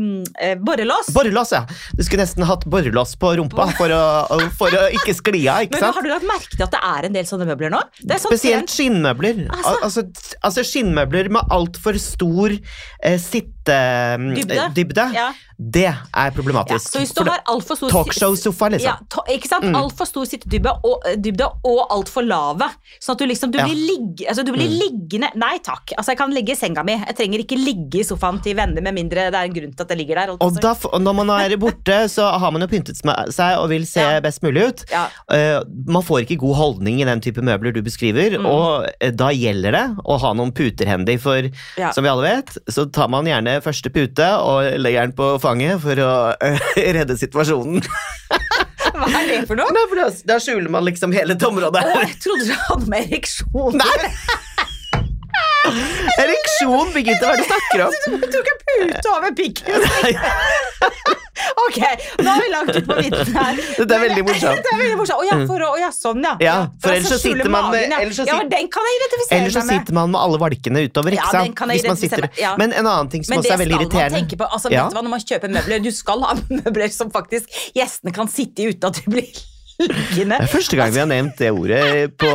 eh, 0.42 0.56
borrelås. 0.58 1.12
Borrelås, 1.14 1.52
ja. 1.54 1.62
Du 1.96 2.02
skulle 2.04 2.24
nesten 2.26 2.44
hatt 2.50 2.66
borrelås 2.66 3.14
på 3.22 3.36
rumpa 3.38 3.68
for 3.78 3.94
å, 3.94 4.40
for 4.58 4.74
å 4.74 4.88
ikke 4.98 5.14
skli 5.14 5.44
av, 5.48 5.68
ikke 5.68 5.78
Men 5.82 5.94
har 5.94 6.02
du 6.02 6.10
lagt 6.10 6.26
merke 6.28 6.56
til 6.58 6.66
at 6.66 6.74
det 6.74 6.82
er 6.90 7.10
en 7.10 7.14
del 7.20 7.28
sånne 7.30 7.46
møbler 7.52 7.70
nå? 7.76 7.84
Det 8.02 8.18
sånn 8.20 8.34
Spesielt 8.34 8.74
skinnmøbler. 8.74 9.44
Altså. 9.54 9.76
Altså, 9.86 10.06
altså 10.42 10.66
skinnmøbler 10.66 11.30
med 11.38 11.54
altfor 11.54 12.00
stor 12.02 12.56
eh, 12.58 13.20
sittedybde. 13.22 14.72
Dybde. 14.76 15.06
Ja. 15.14 15.30
Det 15.60 15.86
er 15.90 15.98
Ja, 16.16 16.30
problematisk. 16.32 16.88
så 16.88 17.02
hvis 17.02 17.12
du 17.14 17.24
har 17.28 17.42
altfor 17.52 17.76
stor 17.76 17.90
Talkshow-sofa, 17.92 18.70
liksom. 18.72 18.88
Ja, 18.88 18.96
to, 19.12 19.24
ikke 19.28 19.50
sant? 19.52 19.66
Altfor 19.76 20.08
stor 20.08 20.24
sittedybde 20.26 20.72
og, 20.88 21.04
eh, 21.06 21.18
dybde 21.20 21.50
og 21.68 21.82
altfor 21.92 22.24
lave. 22.24 22.70
Sånn 23.02 23.14
at 23.18 23.20
du 23.20 23.26
liksom 23.28 23.52
du 23.52 23.58
Ja. 23.60 23.66
blir, 23.66 23.76
ligge, 23.76 24.26
altså, 24.30 24.46
du 24.46 24.54
blir 24.54 24.70
liggende 24.72 25.30
Nei 25.36 25.59
takk. 25.66 25.94
Altså, 25.98 26.12
jeg 26.13 26.20
kan 26.22 26.34
ligge 26.36 26.54
i 26.54 26.58
senga 26.60 26.84
mi. 26.88 26.96
Jeg 26.98 27.16
trenger 27.18 27.44
ikke 27.44 27.58
ligge 27.60 28.01
i 28.01 28.06
sofaen 28.08 28.39
til 28.44 28.56
venner 28.58 28.84
med 28.86 28.96
mindre 28.96 29.28
det 29.30 29.38
er 29.39 29.48
en 29.50 29.54
grunn 29.56 29.74
til 29.75 29.86
at 29.86 29.94
jeg 29.94 30.00
ligger 30.01 30.22
der. 30.22 30.34
Og 30.42 30.60
da, 30.63 30.74
når 31.00 31.16
man 31.22 31.32
er 31.36 31.56
borte, 31.62 31.98
så 32.16 32.30
har 32.39 32.51
man 32.56 32.63
jo 32.66 32.70
pyntet 32.72 33.00
seg 33.00 33.58
og 33.60 33.70
vil 33.74 33.86
se 33.89 34.04
Ja. 34.04 34.20
best 34.24 34.42
mulig 34.46 34.63
ut. 34.72 34.84
ja. 34.92 35.06
Uh, 35.32 35.62
man 35.89 36.04
får 36.06 36.24
ikke 36.25 36.39
god 36.42 36.56
holdning 36.56 37.01
i 37.01 37.08
den 37.08 37.22
type 37.22 37.42
møbler 37.46 37.74
du 37.75 37.82
beskriver, 37.86 38.38
Mm. 38.39 38.46
og 38.46 38.88
eh, 39.01 39.12
da 39.12 39.30
gjelder 39.34 39.72
det 39.75 39.84
å 40.06 40.18
ha 40.22 40.34
noen 40.38 40.51
puter 40.56 40.88
handy, 40.88 41.18
for 41.20 41.50
Ja. 41.78 41.92
som 41.92 42.04
vi 42.06 42.10
alle 42.12 42.24
vet, 42.28 42.58
så 42.70 42.86
tar 42.92 43.10
man 43.10 43.25
gjerne 43.25 43.58
første 43.66 43.89
pute 43.94 44.28
og 44.39 44.78
legger 44.80 45.08
den 45.08 45.16
på 45.18 45.39
fanget 45.42 45.82
for 45.84 45.96
å 46.04 46.12
uh, 46.36 46.70
redde 46.98 47.18
situasjonen. 47.20 47.82
Hva 49.00 49.08
er 49.22 49.28
det 49.30 49.39
for 49.48 49.56
noe? 49.60 49.72
Nei, 49.72 49.84
for 49.89 50.00
da, 50.00 50.08
da 50.34 50.38
skjuler 50.44 50.70
man 50.74 50.84
liksom 50.88 51.13
hele 51.16 51.36
det 51.39 51.46
området. 51.48 51.84
Å, 51.86 52.00
jeg 52.04 52.18
trodde 52.24 52.48
du 52.50 52.56
hadde 52.68 52.89
med 52.92 53.06
ereksjon. 53.08 53.78
Nei! 53.80 54.10
Ereksjon, 56.24 56.94
Birgitte, 56.96 57.24
hva 57.26 57.34
er 57.34 57.42
det 57.42 57.46
du 57.46 57.50
snakker 57.52 57.86
om? 57.88 58.20
Du 58.20 58.28
tok 58.36 58.52
en 58.54 58.62
pute 58.70 59.16
over 59.16 59.36
pikken. 59.40 59.90
Ok, 61.66 61.78
nå 62.24 62.30
har 62.30 62.42
vi 62.44 62.50
langt 62.52 62.76
ut 62.76 62.88
på 62.88 62.96
vidden 63.00 63.36
her. 63.36 63.60
Dette 63.78 63.96
er 63.96 64.04
veldig 64.04 64.24
morsomt. 64.28 64.62
Det 64.66 64.72
er 64.74 64.80
veldig 64.82 64.98
morsomt. 65.00 65.20
Å 65.24 65.28
ja, 65.28 65.38
for 65.50 65.66
å, 65.66 65.70
ja, 65.80 65.90
sånn 65.96 66.26
ja. 66.26 66.34
Ja, 66.44 66.56
for 66.84 66.96
ellers 66.96 67.14
så 67.14 67.20
sitter 67.22 67.52
man 67.54 67.70
med- 67.74 67.94
ellers 68.00 68.20
så 68.20 68.26
Ja, 68.28 68.40
den 68.56 68.70
kan 68.72 68.88
jeg 68.90 69.00
identifisere 69.00 69.40
Ellers 69.40 69.58
så 69.58 69.64
sitter 69.68 69.98
man 69.98 70.12
med 70.14 70.22
alle 70.22 70.40
valkene 70.42 70.86
utover, 70.88 71.16
ikke 71.18 71.30
Ja, 71.34 71.44
den 71.44 71.56
kan 71.58 71.74
jeg 71.74 71.84
identifisere 71.84 72.32
sitter-. 72.32 72.58
Men 72.62 72.74
en 72.74 72.86
annen 72.86 73.12
ting 73.14 73.24
som 73.24 73.38
også 73.38 73.54
er 73.54 73.62
veldig 73.64 73.80
irriterende 73.80 73.90
Men 73.90 73.94
det 73.94 74.00
skal 74.00 74.12
man 74.12 74.20
tenke 74.20 74.42
på. 74.42 74.50
Altså, 74.50 74.70
vet 74.70 74.80
du 74.80 74.98
hva, 74.98 75.04
Når 75.04 75.16
man 75.16 75.26
kjøper 75.32 75.56
møbler, 75.60 75.86
du 75.86 75.92
skal 75.96 76.28
ha 76.28 76.36
møbler 76.50 76.94
som 76.96 77.14
faktisk 77.14 77.62
gjestene 77.78 78.16
kan 78.16 78.28
sitte 78.32 78.66
i 78.66 78.74
uten 78.74 78.92
at 78.92 79.00
de 79.00 79.16
blir 79.16 79.32
liggende. 79.79 80.38
Det 80.39 80.45
er 80.48 80.51
første 80.51 80.77
gang 80.79 80.91
vi 80.95 81.00
har 81.01 81.07
nevnt 81.09 81.38
det 81.39 81.50
ordet 81.55 81.81
på, 82.19 82.29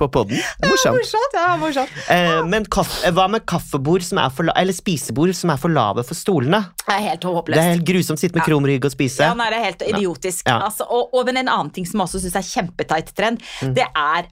på 0.00 0.08
podden. 0.14 0.36
Det 0.40 0.66
er 0.68 0.72
morsomt. 0.72 1.00
Morsomt, 1.00 1.36
ja, 1.36 1.48
morsomt. 1.60 1.98
Eh, 2.16 2.40
men 2.50 2.66
kaffe, 2.72 3.12
hva 3.16 3.26
med 3.32 3.44
kaffebord 3.50 4.04
som 4.06 4.20
er 4.22 4.32
for 4.34 4.50
eller 4.54 4.76
spisebord 4.76 5.34
som 5.36 5.52
er 5.54 5.60
for 5.60 5.72
lave 5.74 6.04
for 6.08 6.18
stolene? 6.18 6.62
Det 6.84 6.94
er 6.96 7.04
helt 7.10 7.26
håpløst. 7.28 7.56
Det 7.58 7.64
er 7.66 7.74
helt 7.76 7.88
grusomt 7.92 8.20
å 8.20 8.24
sitte 8.24 8.38
med 8.40 8.46
krum 8.48 8.68
rygg 8.68 8.88
og 8.88 8.94
spise. 8.94 9.26
Ja, 9.28 9.34
nei, 9.38 9.50
det 9.52 9.58
er 9.60 9.68
helt 9.70 9.84
idiotisk. 9.90 10.46
Ja. 10.48 10.60
Altså, 10.70 10.86
og, 10.88 11.12
og 11.16 11.28
men 11.28 11.42
en 11.44 11.52
annen 11.52 11.74
ting 11.76 11.86
som 11.88 12.00
jeg 12.00 12.08
også 12.08 12.22
syns 12.24 12.38
er 12.40 12.48
kjempeteit 12.48 13.12
trend, 13.16 13.44
Mm. 13.60 13.74
det 13.76 13.84
er 13.96 14.26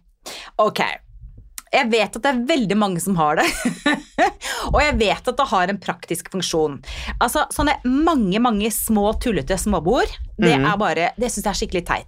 Ok. 0.60 0.80
Jeg 1.72 1.88
vet 1.92 2.16
at 2.16 2.22
det 2.24 2.30
er 2.30 2.40
veldig 2.48 2.76
mange 2.80 3.00
som 3.00 3.16
har 3.16 3.36
det. 3.40 3.44
og 4.72 4.78
jeg 4.80 4.94
vet 5.00 5.28
at 5.30 5.36
det 5.36 5.46
har 5.50 5.68
en 5.72 5.78
praktisk 5.80 6.30
funksjon. 6.32 6.78
Altså, 7.20 7.44
Sånne 7.52 7.74
mange 7.84 8.40
mange 8.40 8.70
små 8.72 9.10
tullete 9.20 9.56
småbord, 9.60 10.08
det 10.38 10.56
Mhm. 10.58 10.72
er 10.72 10.76
bare, 10.78 11.10
det 11.18 11.30
syns 11.32 11.44
jeg 11.44 11.50
er 11.54 11.60
skikkelig 11.66 11.86
teit. 11.86 12.06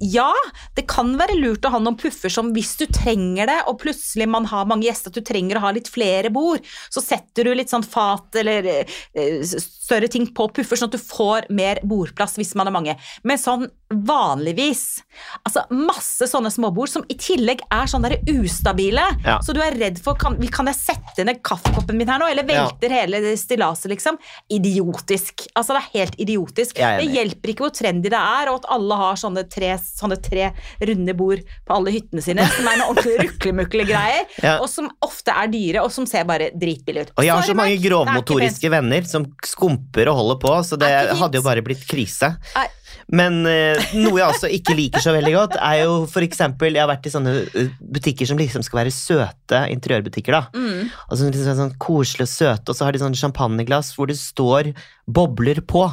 Ja, 0.00 0.32
det 0.74 0.86
kan 0.88 1.16
være 1.16 1.36
lurt 1.40 1.62
å 1.62 1.70
ha 1.70 1.78
noen 1.78 1.96
puffer 1.96 2.28
som 2.30 2.52
hvis 2.54 2.76
du 2.76 2.86
trenger 2.86 3.46
det, 3.46 3.60
og 3.68 3.78
plutselig 3.80 4.26
man 4.28 4.44
har 4.46 4.64
mange 4.66 4.82
gjester, 4.88 5.08
at 5.08 5.14
du 5.14 5.20
trenger 5.20 5.56
å 5.56 5.60
ha 5.60 5.70
litt 5.70 5.86
flere 5.88 6.30
bord, 6.32 6.60
så 6.90 7.00
setter 7.02 7.44
du 7.44 7.54
litt 7.54 7.68
sånn 7.70 7.84
fat 7.86 8.34
eller 8.34 8.66
eh, 9.14 9.42
større 9.44 10.08
ting 10.10 10.26
på 10.34 10.48
puffer, 10.52 10.76
sånn 10.76 10.90
at 10.92 10.98
du 10.98 10.98
får 10.98 11.46
mer 11.50 11.78
bordplass 11.84 12.34
hvis 12.36 12.54
man 12.56 12.66
er 12.66 12.72
mange. 12.72 12.96
Men 13.22 13.38
sånn 13.38 13.68
vanligvis, 13.90 15.02
altså 15.46 15.62
masse 15.70 16.26
sånne 16.26 16.50
småbord 16.50 16.88
som 16.90 17.04
i 17.08 17.14
tillegg 17.14 17.60
er 17.70 17.86
sånn 17.86 18.02
der 18.02 18.16
ustabile, 18.26 19.04
Ja. 19.24 19.38
så 19.38 19.54
du 19.54 19.60
er 19.62 19.70
redd 19.78 20.00
for 20.02 20.14
kan, 20.14 20.36
kan 20.50 20.66
jeg 20.66 20.74
sette 20.74 21.24
ned 21.24 21.42
kaffekoppen 21.42 21.96
min 21.96 22.08
her 22.08 22.18
nå, 22.18 22.28
eller 22.30 22.42
Ja. 22.48 22.66
velter 22.66 22.90
hele 22.90 23.20
det 23.20 23.38
stillaset, 23.38 23.86
liksom? 23.90 24.18
Idiotisk. 24.50 25.46
Altså, 25.54 25.74
det 25.74 25.82
er 25.84 25.98
helt 25.98 26.16
idiotisk. 26.18 26.74
Det 26.74 27.06
hjelper 27.14 27.48
ikke 27.54 27.55
hvor 27.58 27.72
trendy 27.74 28.10
det 28.12 28.20
er, 28.20 28.50
og 28.52 28.60
at 28.62 28.68
alle 28.76 28.98
har 29.00 29.18
sånne 29.20 29.46
tre, 29.52 29.72
sånne 29.80 30.18
tre 30.22 30.50
runde 30.90 31.14
bord 31.18 31.42
på 31.66 31.76
alle 31.76 31.94
hyttene 31.94 32.24
sine, 32.24 32.46
som 32.56 32.68
er 32.70 32.80
noen 32.80 32.94
ordentlig 32.94 33.16
ruklemukle-greier, 33.26 34.24
Ja. 34.42 34.58
og 34.60 34.68
som 34.72 34.90
ofte 35.04 35.34
er 35.34 35.50
dyre, 35.52 35.84
og 35.84 35.92
som 35.94 36.06
ser 36.08 36.26
bare 36.28 36.50
dritbillige 36.54 37.08
ut. 37.08 37.14
Og 37.16 37.26
jeg 37.26 37.34
har 37.34 37.46
så 37.46 37.56
mange 37.58 37.78
grovmotoriske 37.82 38.70
venner 38.72 39.06
som 39.08 39.26
skumper 39.46 40.10
og 40.12 40.20
holder 40.20 40.42
på, 40.42 40.56
så 40.66 40.78
det 40.80 40.90
hadde 41.16 41.40
jo 41.40 41.46
bare 41.46 41.64
blitt 41.66 41.86
krise. 41.88 42.34
Er, 42.56 42.72
Men 43.12 43.44
eh, 43.46 43.78
noe 43.98 44.18
jeg 44.18 44.26
også 44.26 44.48
ikke 44.50 44.74
liker 44.78 45.02
så 45.02 45.12
veldig 45.14 45.32
godt, 45.34 45.56
er 45.62 45.82
jo 45.84 46.06
eksempel 46.26 46.74
Jeg 46.74 46.82
har 46.82 46.90
vært 46.90 47.06
i 47.06 47.12
sånne 47.12 47.34
eh, 47.54 47.68
butikker 47.80 48.26
som 48.26 48.38
liksom 48.40 48.64
skal 48.66 48.80
være 48.82 48.94
søte 48.94 49.60
interiørbutikker, 49.74 50.34
da. 50.34 50.42
Mm. 50.54 50.88
Og 51.10 51.14
så 51.18 51.28
liksom 51.28 51.60
sånn 51.60 51.76
koselige 51.82 52.26
og 52.26 52.32
søte, 52.32 52.72
og 52.72 52.78
så 52.78 52.86
har 52.86 52.96
de 52.96 53.02
sånne 53.02 53.20
champagneglass 53.20 53.92
hvor 53.96 54.10
det 54.10 54.18
står 54.18 54.72
bobler 55.06 55.62
på. 55.66 55.86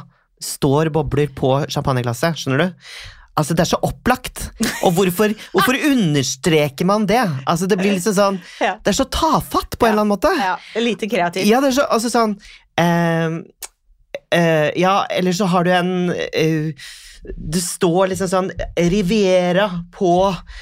Står 0.44 0.92
bobler 0.94 1.32
på 1.34 1.56
champagneglasset, 1.72 2.40
skjønner 2.40 2.66
du? 2.66 2.88
Altså, 3.34 3.56
det 3.58 3.64
er 3.64 3.70
så 3.72 3.80
opplagt! 3.82 4.44
Og 4.86 4.94
hvorfor, 4.94 5.34
hvorfor 5.56 5.78
understreker 5.90 6.86
man 6.86 7.08
det? 7.10 7.24
Altså, 7.50 7.66
det 7.70 7.80
blir 7.80 7.96
liksom 7.96 8.14
sånn 8.18 8.42
Det 8.60 8.92
er 8.92 8.98
så 8.98 9.08
tafatt 9.10 9.80
på 9.80 9.88
en 9.88 9.96
eller 9.96 10.04
annen 10.04 10.14
måte. 10.14 10.34
Ja, 10.38 10.58
lite 10.84 11.10
kreativt. 11.10 11.50
Ja, 11.50 11.62
det 11.64 11.72
er 11.72 11.78
så, 11.80 11.88
altså 11.90 12.12
sånn 12.14 12.36
eh, 12.78 13.40
eh, 14.38 14.70
Ja, 14.78 15.00
eller 15.10 15.34
så 15.34 15.50
har 15.50 15.66
du 15.66 15.72
en 15.74 16.14
eh, 16.14 16.92
Det 17.24 17.62
står 17.64 18.10
liksom 18.12 18.28
sånn 18.28 18.50
Riviera 18.92 19.70
på 19.96 20.10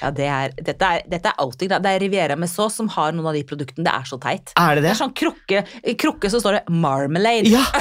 Ja, 0.01 0.11
det 0.13 0.27
er, 0.29 0.51
dette, 0.61 0.85
er, 0.85 1.01
dette 1.09 1.31
er 1.31 1.39
outing. 1.41 1.71
Da. 1.71 1.79
Det 1.81 1.89
er 1.95 2.03
Riviera 2.03 2.35
med 2.37 2.51
sauce 2.51 2.75
som 2.77 2.89
har 2.93 3.15
noen 3.17 3.31
av 3.31 3.33
de 3.37 3.41
produktene. 3.49 3.85
Det 3.87 3.93
er 3.95 4.05
så 4.05 4.19
teit. 4.21 4.53
Er 4.59 4.75
det 4.77 4.83
Det 4.83 4.87
det? 4.87 4.91
er 4.93 4.99
sånn 5.01 5.15
krukke, 5.17 5.63
krukke 6.01 6.29
så 6.29 6.41
står 6.43 6.59
det 6.59 6.63
marmalade. 6.69 7.49
Ja. 7.49 7.65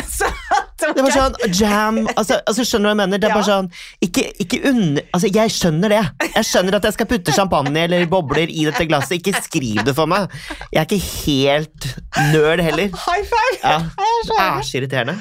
Altså, 0.81 0.95
Det 0.97 1.03
var 1.05 1.13
sånn 1.13 1.35
jam 1.53 1.99
altså, 2.17 2.39
altså 2.49 2.65
Skjønner 2.65 2.89
du 2.89 2.89
hva 2.89 2.93
jeg 2.95 2.99
mener? 3.03 3.19
Det 3.21 3.27
er 3.29 3.33
Ja. 3.35 3.37
bare 3.37 3.49
sånn 3.51 3.67
Ikke, 4.01 4.23
ikke 4.41 4.61
under 4.71 5.03
Altså, 5.13 5.29
jeg 5.35 5.53
skjønner 5.53 5.93
det. 5.93 5.99
Jeg 6.39 6.47
skjønner 6.49 6.77
at 6.79 6.87
jeg 6.89 6.97
skal 6.97 7.09
putte 7.11 7.35
champagne 7.37 7.83
eller 7.85 8.07
bobler 8.09 8.49
i 8.49 8.65
dette 8.65 8.87
glasset. 8.89 9.19
Ikke 9.21 9.43
skriv 9.45 9.83
det 9.85 9.93
for 9.99 10.09
meg. 10.09 10.33
Jeg 10.73 10.81
er 10.81 10.89
ikke 10.89 11.03
helt 11.27 11.91
nerd 12.33 12.65
heller. 12.65 12.89
High 12.97 13.29
five! 13.29 13.61
Ja. 13.61 13.77
Det 14.25 14.41
er 14.41 14.65
så 14.71 14.81
irriterende. 14.81 15.19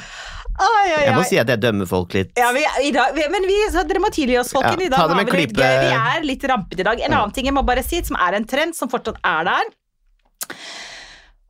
Ai, 0.60 0.88
ai, 0.92 1.04
Jeg 1.06 1.16
må 1.16 1.24
si 1.28 1.38
at 1.40 1.48
jeg 1.48 1.62
dømmer 1.64 1.88
folk 1.88 2.14
litt. 2.18 2.34
Ja, 2.40 2.50
vi, 2.56 2.66
i 2.84 2.92
dag, 2.96 3.14
vi, 3.16 3.24
men 3.32 3.46
vi, 3.48 3.58
så 3.72 3.86
dere 3.88 4.12
tilgi 4.12 4.36
oss, 4.42 4.52
folkens. 4.52 4.82
Ja, 4.82 4.88
I 4.90 4.92
dag 4.92 5.14
har 5.14 5.16
vi 5.32 5.44
litt 5.46 5.56
gøy. 5.56 5.76
Vi 5.86 5.94
er 5.96 6.26
litt 6.28 6.44
rampete 6.52 6.84
i 6.84 6.88
dag. 6.90 7.04
En 7.08 7.16
annen 7.16 7.36
ting 7.36 7.48
jeg 7.48 7.56
må 7.56 7.64
bare 7.68 7.84
si, 7.86 8.02
som 8.04 8.20
er 8.20 8.36
en 8.40 8.48
trend, 8.50 8.76
som 8.76 8.92
fortsatt 8.92 9.22
er 9.24 9.48
der. 9.48 9.70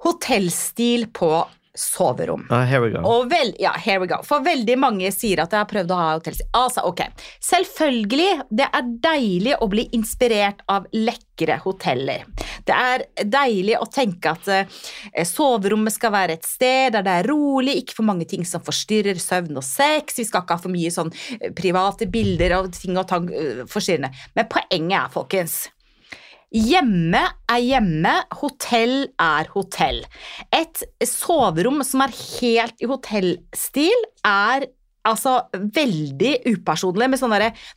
Hotellstil 0.06 1.08
på 1.16 1.32
soverom. 1.80 2.46
Uh, 2.52 2.66
here 2.68 2.82
we 2.84 2.92
go. 2.92 3.02
Og 3.08 3.30
vel, 3.32 3.54
ja, 3.60 3.72
here 3.80 4.02
we 4.02 4.10
go. 4.10 4.20
For 4.28 4.44
veldig 4.46 4.76
mange 4.80 5.12
sier 5.16 5.44
at 5.44 5.54
jeg 5.56 5.64
har 5.64 5.70
prøvd 5.70 5.94
å 5.94 6.00
ha 6.00 6.10
hotell. 6.18 6.40
Altså, 6.58 6.84
ok. 6.90 7.06
Selvfølgelig, 7.46 8.30
det 8.60 8.68
er 8.68 8.92
deilig 9.06 9.56
å 9.60 9.70
bli 9.72 9.88
inspirert 9.96 10.62
av 10.72 10.90
lekre 10.96 11.60
hoteller. 11.64 12.28
Det 12.68 12.76
er 12.76 13.06
deilig 13.24 13.80
å 13.80 13.88
tenke 13.92 14.36
at 14.36 14.52
eh, 14.52 15.26
soverommet 15.28 15.96
skal 15.96 16.14
være 16.14 16.38
et 16.38 16.48
sted 16.48 16.94
der 16.98 17.06
det 17.06 17.16
er 17.22 17.32
rolig, 17.32 17.80
ikke 17.80 18.00
for 18.02 18.10
mange 18.12 18.28
ting 18.30 18.46
som 18.48 18.64
forstyrrer 18.66 19.22
søvn 19.22 19.58
og 19.60 19.66
sex. 19.66 20.20
Vi 20.20 20.28
skal 20.28 20.44
ikke 20.44 20.60
ha 20.60 20.66
for 20.68 20.76
mye 20.76 20.94
sånn 20.94 21.14
eh, 21.40 21.50
private 21.56 22.10
bilder 22.12 22.60
og 22.60 22.72
ting 22.76 23.00
og 23.00 23.08
tang 23.10 23.32
eh, 23.32 23.66
forstyrrende. 23.70 24.12
Men 24.36 24.52
poenget 24.52 25.00
er, 25.00 25.12
folkens 25.16 25.62
Hjemme 26.50 27.22
er 27.52 27.62
hjemme, 27.62 28.16
hotell 28.40 29.04
er 29.22 29.50
hotell. 29.54 30.02
Et 30.56 30.84
soverom 31.06 31.84
som 31.86 32.02
er 32.02 32.16
helt 32.40 32.82
i 32.82 32.90
hotellstil, 32.90 34.06
er 34.26 34.66
altså 35.08 35.36
veldig 35.54 36.32
upersonlig, 36.50 37.08
med 37.10 37.22
sånn 37.22 37.36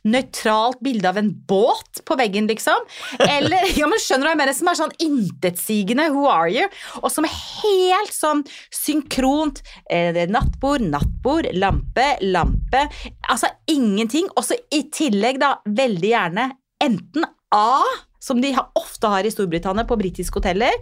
nøytralt 0.09 0.81
bilde 0.83 1.09
av 1.09 1.19
en 1.21 1.29
båt 1.49 2.01
på 2.05 2.17
veggen, 2.19 2.49
liksom. 2.49 2.87
Eller, 3.21 3.67
ja, 3.79 3.89
men 3.89 4.01
skjønner 4.01 4.25
du 4.25 4.29
hva 4.29 4.33
jeg 4.33 4.41
mener, 4.41 4.57
som 4.57 4.71
er 4.71 4.79
sånn 4.79 4.95
intetsigende, 5.05 6.09
who 6.13 6.25
are 6.29 6.49
you? 6.51 6.65
Og 7.03 7.11
som 7.13 7.27
er 7.29 7.35
helt 7.35 8.15
sånn 8.15 8.41
synkront. 8.73 9.61
Eh, 9.85 10.17
nattbord, 10.33 10.85
nattbord, 10.89 11.51
lampe, 11.53 12.07
lampe. 12.25 12.87
Altså 13.29 13.53
ingenting. 13.69 14.31
Og 14.33 14.49
så 14.49 14.57
i 14.73 14.83
tillegg, 14.93 15.41
da, 15.43 15.55
veldig 15.69 16.11
gjerne 16.15 16.49
enten 16.83 17.29
A 17.53 17.85
som 18.23 18.41
de 18.41 18.53
ofte 18.79 19.11
har 19.11 19.27
i 19.27 19.31
Storbritannia 19.33 19.83
på 19.87 19.99
britiske 19.99 20.39
hoteller, 20.39 20.75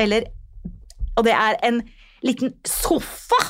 eller, 0.00 0.28
og 1.16 1.24
det 1.24 1.32
er 1.32 1.56
en 1.64 1.80
liten 2.24 2.52
sofa. 2.68 3.40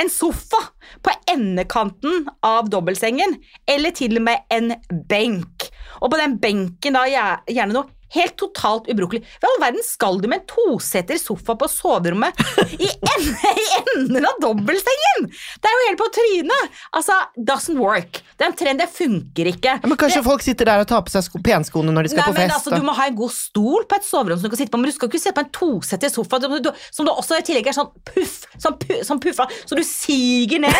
En 0.00 0.08
sofa 0.08 0.56
på 1.04 1.12
endekanten 1.28 2.30
av 2.46 2.70
dobbeltsengen, 2.72 3.36
eller 3.68 3.92
til 3.96 4.16
og 4.16 4.24
med 4.30 4.46
en 4.54 4.72
benk. 5.10 5.68
Og 6.00 6.12
på 6.12 6.20
den 6.20 6.38
benken 6.40 6.96
da 6.96 7.04
gjerne 7.10 7.74
noe 7.74 8.01
helt 8.14 8.36
totalt 8.40 8.88
ubrukelig. 8.92 9.22
Hva 9.40 9.48
i 9.48 9.52
all 9.52 9.62
verden 9.62 9.86
skal 9.86 10.20
du 10.22 10.28
med 10.30 10.42
en 10.42 10.48
toseter 10.50 11.20
sofa 11.20 11.56
på 11.58 11.68
soverommet 11.70 12.38
i, 12.76 12.88
enden, 12.88 13.36
i 13.64 13.66
enden 13.82 14.28
av 14.28 14.40
dobbeltsengen? 14.42 15.30
Det 15.62 15.70
er 15.70 15.76
jo 15.76 15.86
helt 15.88 16.00
på 16.02 16.08
trynet! 16.18 16.80
Altså, 16.98 17.16
doesn't 17.36 17.80
work. 17.80 18.22
Det 18.36 18.46
er 18.46 18.50
en 18.50 18.58
trend, 18.58 18.82
det 18.82 18.88
funker 18.92 19.52
ikke. 19.52 19.76
Ja, 19.78 19.88
men 19.88 19.98
kanskje 20.00 20.24
folk 20.26 20.44
sitter 20.44 20.68
der 20.68 20.84
og 20.84 20.88
tar 20.90 21.04
på 21.06 21.12
seg 21.14 21.24
sko 21.26 21.40
penskoene 21.44 21.94
når 21.94 22.08
de 22.08 22.14
skal 22.14 22.24
Nei, 22.24 22.28
på 22.30 22.36
men 22.36 22.48
fest? 22.48 22.56
altså. 22.58 22.76
Du 22.76 22.86
må 22.86 22.96
ha 22.98 23.08
en 23.10 23.18
god 23.18 23.34
stol 23.34 23.86
på 23.88 23.98
et 23.98 24.08
soverom 24.08 24.40
som 24.40 24.48
du 24.48 24.54
kan 24.54 24.62
sitte 24.62 24.74
på, 24.74 24.80
men 24.82 24.90
du 24.90 24.96
skal 24.96 25.10
ikke 25.10 25.22
sitte 25.22 25.36
på 25.38 25.44
en 25.46 25.52
tosetter 25.54 26.12
sofa 26.12 26.40
du, 26.42 26.48
du, 26.64 26.70
som 26.90 27.06
du 27.06 27.12
også 27.12 27.38
i 27.38 27.46
tillegg 27.46 27.68
er 27.70 27.76
sånn 27.76 27.90
puff, 28.08 28.34
sånn, 28.60 28.76
pu, 28.82 28.94
sånn 29.06 29.20
puffa, 29.22 29.46
så 29.68 29.78
du 29.78 29.84
siger 29.86 30.62
ned. 30.64 30.74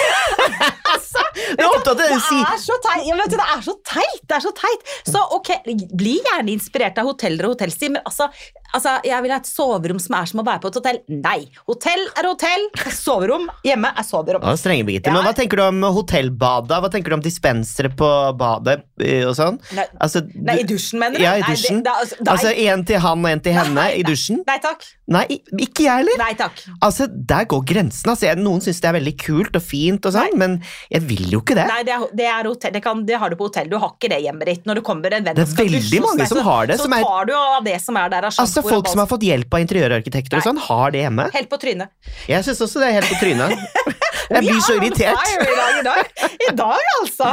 altså, 0.94 1.22
Du 1.36 1.62
er 1.62 1.84
det, 1.86 1.94
det 2.00 2.08
er 2.10 2.58
så 2.62 2.78
teit! 2.84 3.06
Ja, 3.06 3.16
du, 3.18 3.36
det 3.36 3.46
er 3.56 3.64
så 3.64 3.76
teit! 3.86 4.22
Det 4.28 4.38
er 4.38 4.44
så 4.44 4.52
teit. 4.56 4.92
Så 5.06 5.22
ok, 5.38 5.52
bli 5.98 6.16
gjerne 6.18 6.54
inspirert 6.54 6.98
av 7.02 7.12
hoteller 7.22 7.46
og 7.46 7.54
hotellstimer. 7.54 8.02
altså, 8.04 8.28
altså, 8.74 8.96
jeg 9.06 9.22
vil 9.24 9.32
ha 9.34 9.38
et 9.42 9.48
soverom 9.50 10.00
som 10.02 10.16
er 10.18 10.26
som 10.30 10.40
å 10.42 10.44
være 10.46 10.62
på 10.64 10.70
et 10.72 10.78
hotell. 10.80 10.98
Nei! 11.08 11.38
Hotell 11.68 12.04
er 12.18 12.28
hotell, 12.30 12.66
soverom 12.96 13.48
hjemme 13.66 13.90
er 13.96 14.06
soverom. 14.06 14.42
Ja, 14.44 14.54
strenge, 14.60 14.86
Birgitte. 14.88 15.10
Ja. 15.12 15.16
Men 15.18 15.26
hva 15.28 15.34
tenker 15.36 15.60
du 15.60 15.64
om 15.66 15.82
hotellbadet? 15.96 16.80
Hva 16.84 16.90
tenker 16.92 17.12
du 17.14 17.18
om 17.18 17.24
dispensere 17.24 17.90
på 17.98 18.08
badet 18.38 18.80
eh, 19.02 19.24
og 19.28 19.34
sånn? 19.38 19.58
Nei, 19.76 19.86
Altså, 20.02 20.24
nei, 20.34 20.58
i 20.62 20.66
dusjen, 20.68 20.98
mener 21.02 21.18
du? 21.20 21.24
Ja, 21.24 21.36
i 21.38 21.42
Nei, 21.44 21.48
det- 21.52 21.56
dusjen. 21.62 21.82
det- 21.84 21.92
altså. 21.92 22.16
Altså 22.32 22.52
en 22.66 22.84
til 22.88 22.98
han 23.04 23.24
og 23.24 23.30
en 23.30 23.40
til 23.40 23.52
henne 23.56 23.74
Nei, 23.74 23.88
i 24.00 24.02
dusjen? 24.06 24.42
Nei 24.46 24.58
takk. 24.62 24.82
Nei, 25.12 25.24
ikke 25.60 25.84
jeg 25.84 25.92
heller. 26.02 26.16
Nei 26.18 26.32
takk. 26.38 26.62
Altså, 26.80 27.06
Der 27.32 27.44
går 27.44 27.64
grensen. 27.68 28.08
Altså, 28.10 28.32
noen 28.38 28.60
syns 28.64 28.80
det 28.80 28.88
er 28.88 28.94
veldig 28.98 29.16
kult 29.20 29.56
og 29.58 29.62
fint, 29.62 30.06
og 30.06 30.12
sånn, 30.14 30.36
men 30.38 30.62
jeg 30.90 31.02
vil 31.08 31.30
jo 31.30 31.40
ikke 31.42 31.54
det. 31.58 31.66
Nei, 31.68 31.82
det, 31.86 31.92
er, 31.92 32.06
det, 32.16 32.26
er 32.26 32.48
hotell, 32.48 32.72
det, 32.72 32.82
kan, 32.82 33.04
det 33.06 33.18
har 33.20 33.30
du 33.30 33.36
på 33.36 33.48
hotell. 33.50 33.68
Du 33.68 33.76
har 33.78 33.92
ikke 33.94 34.08
det 34.12 34.22
hjemmet 34.24 34.46
ditt. 34.48 34.64
Når 34.68 34.80
det 34.80 34.84
kommer 34.86 35.12
en 35.12 35.24
venn 35.24 35.36
Det 35.36 35.44
er 35.44 35.54
veldig 35.58 36.00
mange 36.04 36.22
deg, 36.22 36.28
som 36.28 36.38
så, 36.38 36.44
har 36.46 36.66
det, 36.70 36.78
Så 36.80 36.88
er- 36.88 37.02
tar 37.04 37.24
du 37.28 37.32
av 37.36 37.64
det 37.64 37.76
som 37.82 37.96
er 38.00 38.08
der 38.14 38.24
av 38.30 38.32
Altså, 38.62 38.72
Folk 38.76 38.88
som 38.92 39.02
har 39.02 39.08
fått 39.10 39.24
hjelp 39.26 39.54
av 39.58 39.62
interiørarkitekter 39.64 40.38
og 40.38 40.44
sånn, 40.46 40.60
har 40.68 40.94
det 40.94 41.02
hjemme. 41.04 41.26
Helt 41.34 41.50
på 41.50 41.58
trynet. 41.60 41.90
Jeg 42.30 42.46
syns 42.46 42.62
også 42.64 42.82
det 42.82 42.88
er 42.92 42.96
helt 43.00 43.10
på 43.10 43.18
trynet. 43.20 43.52
Jeg 44.32 44.46
blir 44.46 44.60
så 44.64 44.76
irritert. 44.78 45.18
I 45.34 45.82
dag, 45.84 46.22
i 46.46 46.52
dag, 46.56 46.84
altså! 47.02 47.32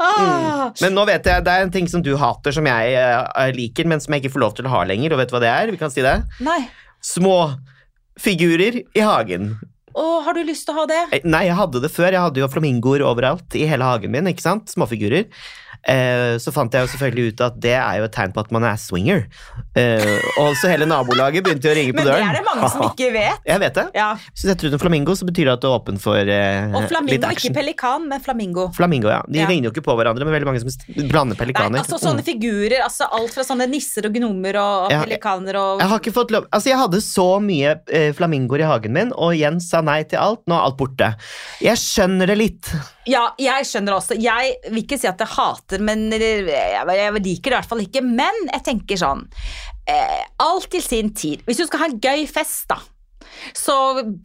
Ah. 0.00 0.70
Men 0.80 0.94
nå 0.96 1.04
vet 1.10 1.26
jeg, 1.28 1.42
det 1.44 1.52
er 1.52 1.66
en 1.66 1.72
ting 1.74 1.88
som 1.90 2.00
du 2.06 2.14
hater, 2.16 2.54
som 2.54 2.64
jeg 2.64 2.94
eh, 2.96 3.50
liker, 3.52 3.84
men 3.90 4.00
som 4.00 4.14
jeg 4.14 4.22
ikke 4.22 4.32
får 4.36 4.44
lov 4.44 4.54
til 4.56 4.68
å 4.70 4.72
ha 4.72 4.84
lenger. 4.88 5.12
Og 5.12 5.20
vet 5.20 5.28
du 5.28 5.34
hva 5.36 5.42
det 5.42 5.50
er? 5.52 5.72
Vi 5.74 5.80
kan 5.80 5.92
si 5.92 6.04
det. 6.06 6.14
Nei. 6.46 6.60
Små 7.04 7.34
figurer 8.20 8.80
i 8.94 9.04
hagen. 9.04 9.56
Å, 9.94 10.04
har 10.26 10.34
du 10.38 10.40
lyst 10.46 10.64
til 10.66 10.74
å 10.74 10.80
ha 10.82 10.86
det? 10.90 11.02
Eh, 11.18 11.26
Nei, 11.28 11.44
jeg 11.50 11.58
hadde 11.58 11.82
det 11.84 11.92
før. 11.92 12.10
Jeg 12.14 12.24
hadde 12.24 12.40
jo 12.42 12.48
flamingoer 12.50 13.04
overalt 13.06 13.58
i 13.58 13.66
hele 13.70 13.86
hagen 13.86 14.14
min. 14.14 14.30
ikke 14.32 14.42
sant? 14.42 14.70
Småfigurer. 14.72 15.28
Eh, 15.86 16.38
så 16.40 16.52
fant 16.54 16.72
jeg 16.72 16.86
jo 16.86 16.90
selvfølgelig 16.94 17.32
ut 17.34 17.40
at 17.44 17.56
det 17.60 17.74
er 17.76 17.98
jo 18.00 18.04
et 18.08 18.12
tegn 18.16 18.32
på 18.32 18.40
at 18.40 18.50
man 18.56 18.64
er 18.64 18.78
swinger. 18.80 19.26
Eh, 19.76 20.14
og 20.40 20.54
så 20.56 20.70
hele 20.72 20.86
nabolaget 20.88 21.44
begynte 21.44 21.68
å 21.68 21.74
ringe 21.76 21.92
på 21.92 22.04
døren. 22.06 22.24
Men 22.24 22.30
det 22.32 22.38
er 22.38 22.38
det 22.40 22.46
mange 22.48 22.70
som 22.72 22.84
ikke 22.88 23.10
vet. 23.18 23.42
Jeg 23.50 23.60
vet 23.60 23.74
det. 23.80 23.84
Ja. 23.98 24.06
Hvis 24.32 24.44
du 24.44 24.48
setter 24.48 24.70
ut 24.70 24.76
en 24.78 24.82
flamingo, 24.84 25.16
så 25.18 25.28
betyr 25.28 25.50
det 25.50 25.54
at 25.58 25.64
du 25.64 25.68
er 25.68 25.76
åpen 25.76 26.00
for 26.00 26.16
eh, 26.16 26.70
Og 26.72 26.88
flamingo, 26.88 27.28
litt 27.28 27.38
ikke 27.44 27.52
pelikan, 27.58 28.08
men 28.08 28.22
flamingo. 28.24 28.68
Flamingo, 28.76 29.10
ja. 29.12 29.20
De 29.28 29.42
Ja. 29.42 29.48
ligner 29.50 29.68
jo 29.68 29.74
ikke 29.74 29.84
på 29.90 29.96
hverandre, 29.98 30.24
men 30.24 30.32
veldig 30.38 30.48
mange 30.48 30.62
som 30.64 31.04
blander 31.10 31.36
pelikaner. 31.36 31.76
Nei, 31.76 31.84
altså 31.84 32.00
sånne 32.00 32.24
Mm. 32.24 32.28
figurer, 32.32 32.78
altså 32.86 33.10
alt 33.12 33.34
fra 33.34 33.42
sånne 33.44 33.68
nisser 33.68 34.06
og 34.08 34.14
gnomer 34.16 34.56
og 34.56 34.90
Ja, 34.94 35.02
pelikaner 35.04 35.56
og 35.60 35.80
Jeg 35.80 35.88
har 35.90 35.98
ikke 36.00 36.12
fått 36.16 36.30
lov 36.30 36.46
Altså, 36.52 36.70
jeg 36.70 36.78
hadde 36.78 37.00
så 37.04 37.28
mye 37.42 37.74
eh, 37.92 38.12
flamingoer 38.16 38.60
i 38.64 38.68
hagen 38.70 38.92
min, 38.96 39.12
og 39.12 39.34
Jens 39.36 39.68
sa 39.68 39.80
nei 39.84 40.02
til 40.08 40.18
alt. 40.22 40.40
Nå 40.48 40.54
er 40.56 40.64
alt 40.64 40.76
borte. 40.80 41.12
Jeg 41.60 41.76
skjønner 41.76 42.26
det 42.30 42.38
litt. 42.38 42.72
Ja, 43.10 43.24
jeg 43.40 43.66
skjønner 43.68 43.98
også. 43.98 44.16
Jeg 44.20 44.56
vil 44.70 44.80
ikke 44.80 44.98
si 45.00 45.08
at 45.10 45.20
jeg 45.20 45.32
hater, 45.34 45.82
men 45.84 46.06
jeg, 46.14 47.12
liker 47.20 47.20
det 47.20 47.52
i 47.52 47.56
hvert 47.58 47.68
fall 47.68 47.84
ikke. 47.84 48.04
Men 48.04 48.38
jeg 48.48 48.64
tenker 48.64 49.00
sånn 49.00 49.26
eh, 49.90 50.24
Alt 50.42 50.70
til 50.72 50.84
sin 50.84 51.12
tid. 51.16 51.44
Hvis 51.44 51.60
du 51.60 51.66
skal 51.68 51.84
ha 51.84 51.90
en 51.90 52.00
gøy 52.00 52.24
fest, 52.30 52.64
da. 52.72 52.80
Så 53.56 53.74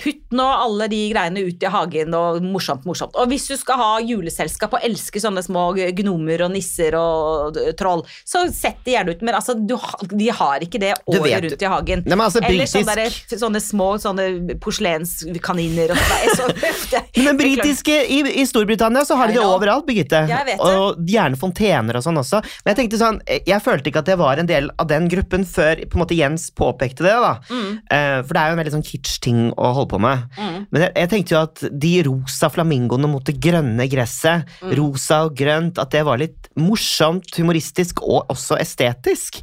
putt 0.01 0.35
nå 0.35 0.45
alle 0.45 0.87
de 0.91 0.99
greiene 1.13 1.43
ut 1.47 1.63
i 1.63 1.71
hagen, 1.73 2.13
og 2.17 2.41
morsomt, 2.43 2.85
morsomt. 2.87 3.15
Og 3.19 3.27
hvis 3.31 3.47
du 3.49 3.55
skal 3.59 3.77
ha 3.79 3.89
juleselskap 4.03 4.73
og 4.77 4.85
elske 4.85 5.21
sånne 5.21 5.43
små 5.45 5.69
gnomer 5.97 6.45
og 6.45 6.51
nisser 6.53 6.95
og 6.99 7.57
troll, 7.79 8.03
så 8.27 8.45
sett 8.53 8.79
de 8.85 8.95
gjerne 8.95 9.15
ut. 9.15 9.21
Men 9.25 9.35
altså, 9.39 9.55
du, 9.57 9.75
de 10.13 10.29
har 10.33 10.63
ikke 10.65 10.79
det 10.81 10.93
året 11.09 11.43
rundt 11.49 11.65
i 11.65 11.71
hagen. 11.73 12.03
Nei, 12.05 12.15
men 12.15 12.25
altså, 12.27 12.41
Eller 12.45 12.69
sånne, 12.69 12.95
der- 12.99 13.39
sånne 13.43 13.61
små 13.63 13.89
sånne 14.01 14.57
porselenskaniner 14.63 15.91
og 15.93 15.99
sånn. 16.37 16.53
Men 17.25 17.37
britiske, 17.39 17.93
i, 18.09 18.19
I 18.41 18.45
Storbritannia 18.47 19.03
så 19.05 19.15
har 19.19 19.27
de 19.31 19.37
det 19.37 19.43
overalt, 19.43 19.85
Birgitte. 19.87 20.21
Det. 20.47 20.55
Og 20.63 20.99
gjerne 21.09 21.37
fontener 21.39 21.99
og 21.99 22.03
sånn 22.05 22.17
også. 22.21 22.41
Men 22.63 22.73
jeg 22.73 22.79
tenkte 22.83 22.99
sånn, 23.01 23.19
jeg 23.27 23.61
følte 23.65 23.91
ikke 23.91 24.03
at 24.03 24.11
jeg 24.13 24.19
var 24.21 24.41
en 24.41 24.49
del 24.49 24.69
av 24.79 24.87
den 24.89 25.07
gruppen 25.11 25.45
før 25.47 25.81
på 25.89 25.97
en 25.99 26.03
måte 26.03 26.17
Jens 26.17 26.49
påpekte 26.55 27.05
det. 27.05 27.15
da. 27.25 27.35
Mm, 27.49 27.67
Eh, 27.89 28.21
for 28.25 28.33
det 28.35 28.41
er 28.41 28.49
jo 28.49 28.53
en 28.55 28.59
veldig 28.59 28.71
sånn 28.73 28.83
kitsch-ting 28.89 29.39
å 29.55 29.69
holde 29.77 29.91
på 29.93 29.99
med. 30.03 30.25
mm. 30.37 30.57
Men 30.71 30.81
jeg, 30.87 30.91
jeg 31.03 31.09
tenkte 31.13 31.35
jo 31.35 31.41
at 31.45 31.63
de 31.85 31.93
rosa 32.09 32.49
flamingoene 32.53 33.09
mot 33.11 33.23
det 33.29 33.37
grønne 33.41 33.85
gresset, 33.91 34.49
Mm. 34.63 34.73
rosa 34.79 35.21
og 35.27 35.35
grønt, 35.39 35.77
at 35.79 35.91
det 35.93 36.01
var 36.05 36.17
litt 36.19 36.49
morsomt, 36.59 37.29
humoristisk 37.37 38.01
og 38.03 38.27
også 38.33 38.57
estetisk. 38.59 39.39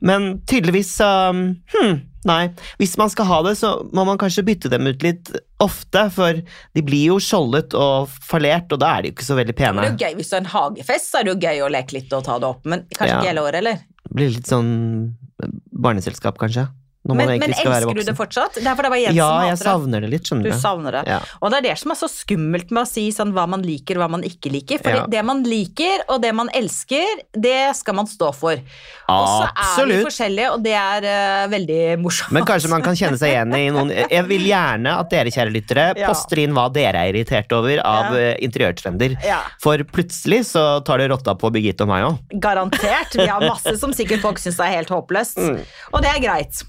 Men 0.00 0.38
tydeligvis 0.46 0.94
så 1.00 1.10
hm, 1.32 2.06
Nei. 2.28 2.50
Hvis 2.76 2.98
man 3.00 3.08
skal 3.08 3.24
ha 3.30 3.38
det, 3.46 3.54
så 3.56 3.68
må 3.96 4.02
man 4.04 4.18
kanskje 4.20 4.42
bytte 4.44 4.68
dem 4.68 4.84
ut 4.90 5.00
litt 5.02 5.30
ofte, 5.64 6.02
for 6.12 6.36
de 6.76 6.82
blir 6.84 7.06
jo 7.06 7.16
skjoldet 7.16 7.72
og 7.72 8.10
fallert, 8.20 8.68
og 8.76 8.82
da 8.82 8.90
er 8.98 9.02
de 9.02 9.08
jo 9.08 9.14
ikke 9.14 9.24
så 9.30 9.38
veldig 9.38 9.54
Det 9.54 9.56
pene. 9.56 9.80
er 9.86 9.94
jo 9.94 9.96
gøy 10.04 10.18
Hvis 10.18 10.28
du 10.28 10.34
har 10.36 10.42
en 10.42 10.50
hagefest, 10.52 11.08
så 11.08 11.20
er 11.22 11.24
det 11.24 11.32
jo 11.32 11.48
gøy 11.48 11.62
å 11.64 11.70
leke 11.72 11.96
litt 11.96 12.12
og 12.12 12.24
ta 12.28 12.36
det 12.38 12.50
opp. 12.50 12.66
Men 12.68 12.84
kanskje 12.92 13.08
Ja. 13.14 13.20
ikke 13.22 13.30
hele 13.32 13.40
året, 13.46 13.54
eller? 13.62 13.80
Det 14.04 14.12
blir 14.12 14.34
litt 14.36 14.44
sånn 14.52 15.14
barneselskap, 15.72 16.36
kanskje. 16.36 16.68
Men, 17.02 17.16
men 17.40 17.52
elsker 17.56 17.94
du 17.96 18.02
det 18.04 18.12
fortsatt? 18.14 18.58
Det 18.60 18.66
er 18.68 18.76
det 18.76 18.90
var 18.92 18.98
Jens 19.00 19.16
Ja, 19.16 19.26
som 19.30 19.40
jeg 19.46 19.54
hater 19.54 19.64
savner 19.70 20.00
det 20.04 20.08
litt, 20.12 20.26
skjønner 20.28 20.50
du. 20.50 20.56
savner 20.60 20.92
det. 20.98 21.02
Ja. 21.08 21.18
Og 21.40 21.50
det 21.50 21.56
er 21.58 21.64
det 21.70 21.78
som 21.80 21.90
er 21.94 21.96
så 21.96 22.08
skummelt 22.12 22.70
med 22.76 22.82
å 22.82 22.88
si 22.90 23.04
sånn 23.16 23.32
hva 23.32 23.46
man 23.48 23.62
liker 23.64 23.96
og 23.96 24.02
hva 24.04 24.08
man 24.18 24.22
ikke 24.22 24.52
liker. 24.52 24.82
For 24.84 24.90
Ja. 24.90 25.06
det 25.08 25.22
man 25.24 25.40
liker 25.42 26.04
og 26.12 26.20
det 26.20 26.34
man 26.36 26.50
elsker, 26.52 27.22
det 27.32 27.74
skal 27.78 27.94
man 27.96 28.06
stå 28.06 28.28
for. 28.36 28.52
Og 29.08 29.26
så 29.32 29.48
er 29.80 29.88
vi 29.88 29.96
forskjellige, 30.04 30.50
og 30.52 30.62
det 30.62 30.74
er 30.76 31.06
uh, 31.08 31.48
veldig 31.50 31.80
morsomt. 32.04 32.32
Men 32.36 32.44
kanskje 32.44 32.68
man 32.68 32.84
kan 32.84 32.94
kjenne 32.94 33.16
seg 33.18 33.32
igjen 33.32 33.56
i 33.56 33.70
noen 33.74 33.90
Jeg 33.96 34.24
vil 34.28 34.44
gjerne 34.50 34.92
at 35.00 35.10
dere, 35.10 35.32
kjære 35.32 35.54
lyttere, 35.56 35.86
poster 36.04 36.42
inn 36.44 36.52
hva 36.52 36.68
dere 36.72 37.00
er 37.06 37.14
irritert 37.14 37.50
over 37.56 37.80
av 37.80 38.12
Ja. 38.14 38.20
eh, 38.34 38.36
interiørtrender. 38.44 39.16
For 39.64 39.78
plutselig 39.88 40.44
så 40.52 40.84
tar 40.84 40.98
det 41.00 41.08
rotta 41.10 41.34
på 41.34 41.50
Birgitte 41.50 41.88
og 41.88 41.88
meg 41.88 42.04
òg. 42.04 42.18
garantert. 42.38 43.16
Vi 43.16 43.26
har 43.26 43.40
masse 43.40 43.72
som 43.80 43.92
sikkert 43.96 44.20
folk 44.20 44.38
syns 44.38 44.60
er 44.60 44.76
helt 44.76 44.88
håpløst. 44.92 45.38
Mm. 45.40 45.64
Og 45.94 46.02
det 46.04 46.12
er 46.12 46.20
greit. 46.20 46.62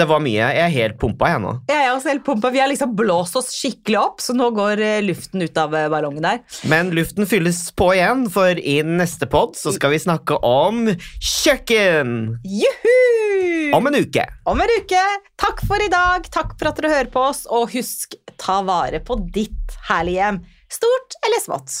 Det 0.00 0.06
var 0.06 0.20
mye. 0.22 0.38
Jeg 0.38 0.62
er 0.62 0.70
helt 0.72 0.98
pumpa, 1.00 1.28
jeg 1.32 1.40
nå. 1.42 1.52
Jeg 1.68 1.82
er 1.82 1.90
også 1.90 2.12
helt 2.12 2.22
pumpa. 2.24 2.52
Vi 2.54 2.60
har 2.62 2.70
liksom 2.70 2.92
blåst 2.96 3.34
oss 3.36 3.50
skikkelig 3.52 3.98
opp, 3.98 4.22
så 4.22 4.32
nå 4.38 4.46
går 4.54 4.80
eh, 4.86 5.00
luften 5.02 5.42
ut 5.42 5.58
av 5.60 5.74
eh, 5.74 5.88
ballongen 5.90 6.24
der. 6.24 6.38
Men 6.70 6.92
luften 6.96 7.26
fylles 7.28 7.58
på 7.76 7.90
igjen, 7.96 8.24
for 8.32 8.54
i 8.56 8.78
neste 8.86 9.26
pod 9.30 9.58
så 9.58 9.74
skal 9.74 9.92
vi 9.92 10.00
snakke 10.00 10.38
om 10.46 10.86
kjøkken! 11.18 12.16
Juhu! 12.46 13.74
Om 13.76 13.90
en 13.90 14.00
uke. 14.00 14.24
Om 14.50 14.62
en 14.62 14.74
uke. 14.78 15.04
Takk 15.42 15.64
for 15.66 15.82
i 15.82 15.90
dag. 15.92 16.26
Takk 16.32 16.54
for 16.54 16.70
at 16.70 16.80
dere 16.80 16.94
hører 16.94 17.12
på 17.12 17.26
oss, 17.32 17.44
og 17.50 17.74
husk, 17.74 18.14
ta 18.40 18.60
vare 18.66 19.02
på 19.04 19.18
ditt 19.34 19.80
herlige 19.90 20.22
hjem. 20.22 20.44
Stort 20.70 21.18
eller 21.26 21.42
smått. 21.42 21.80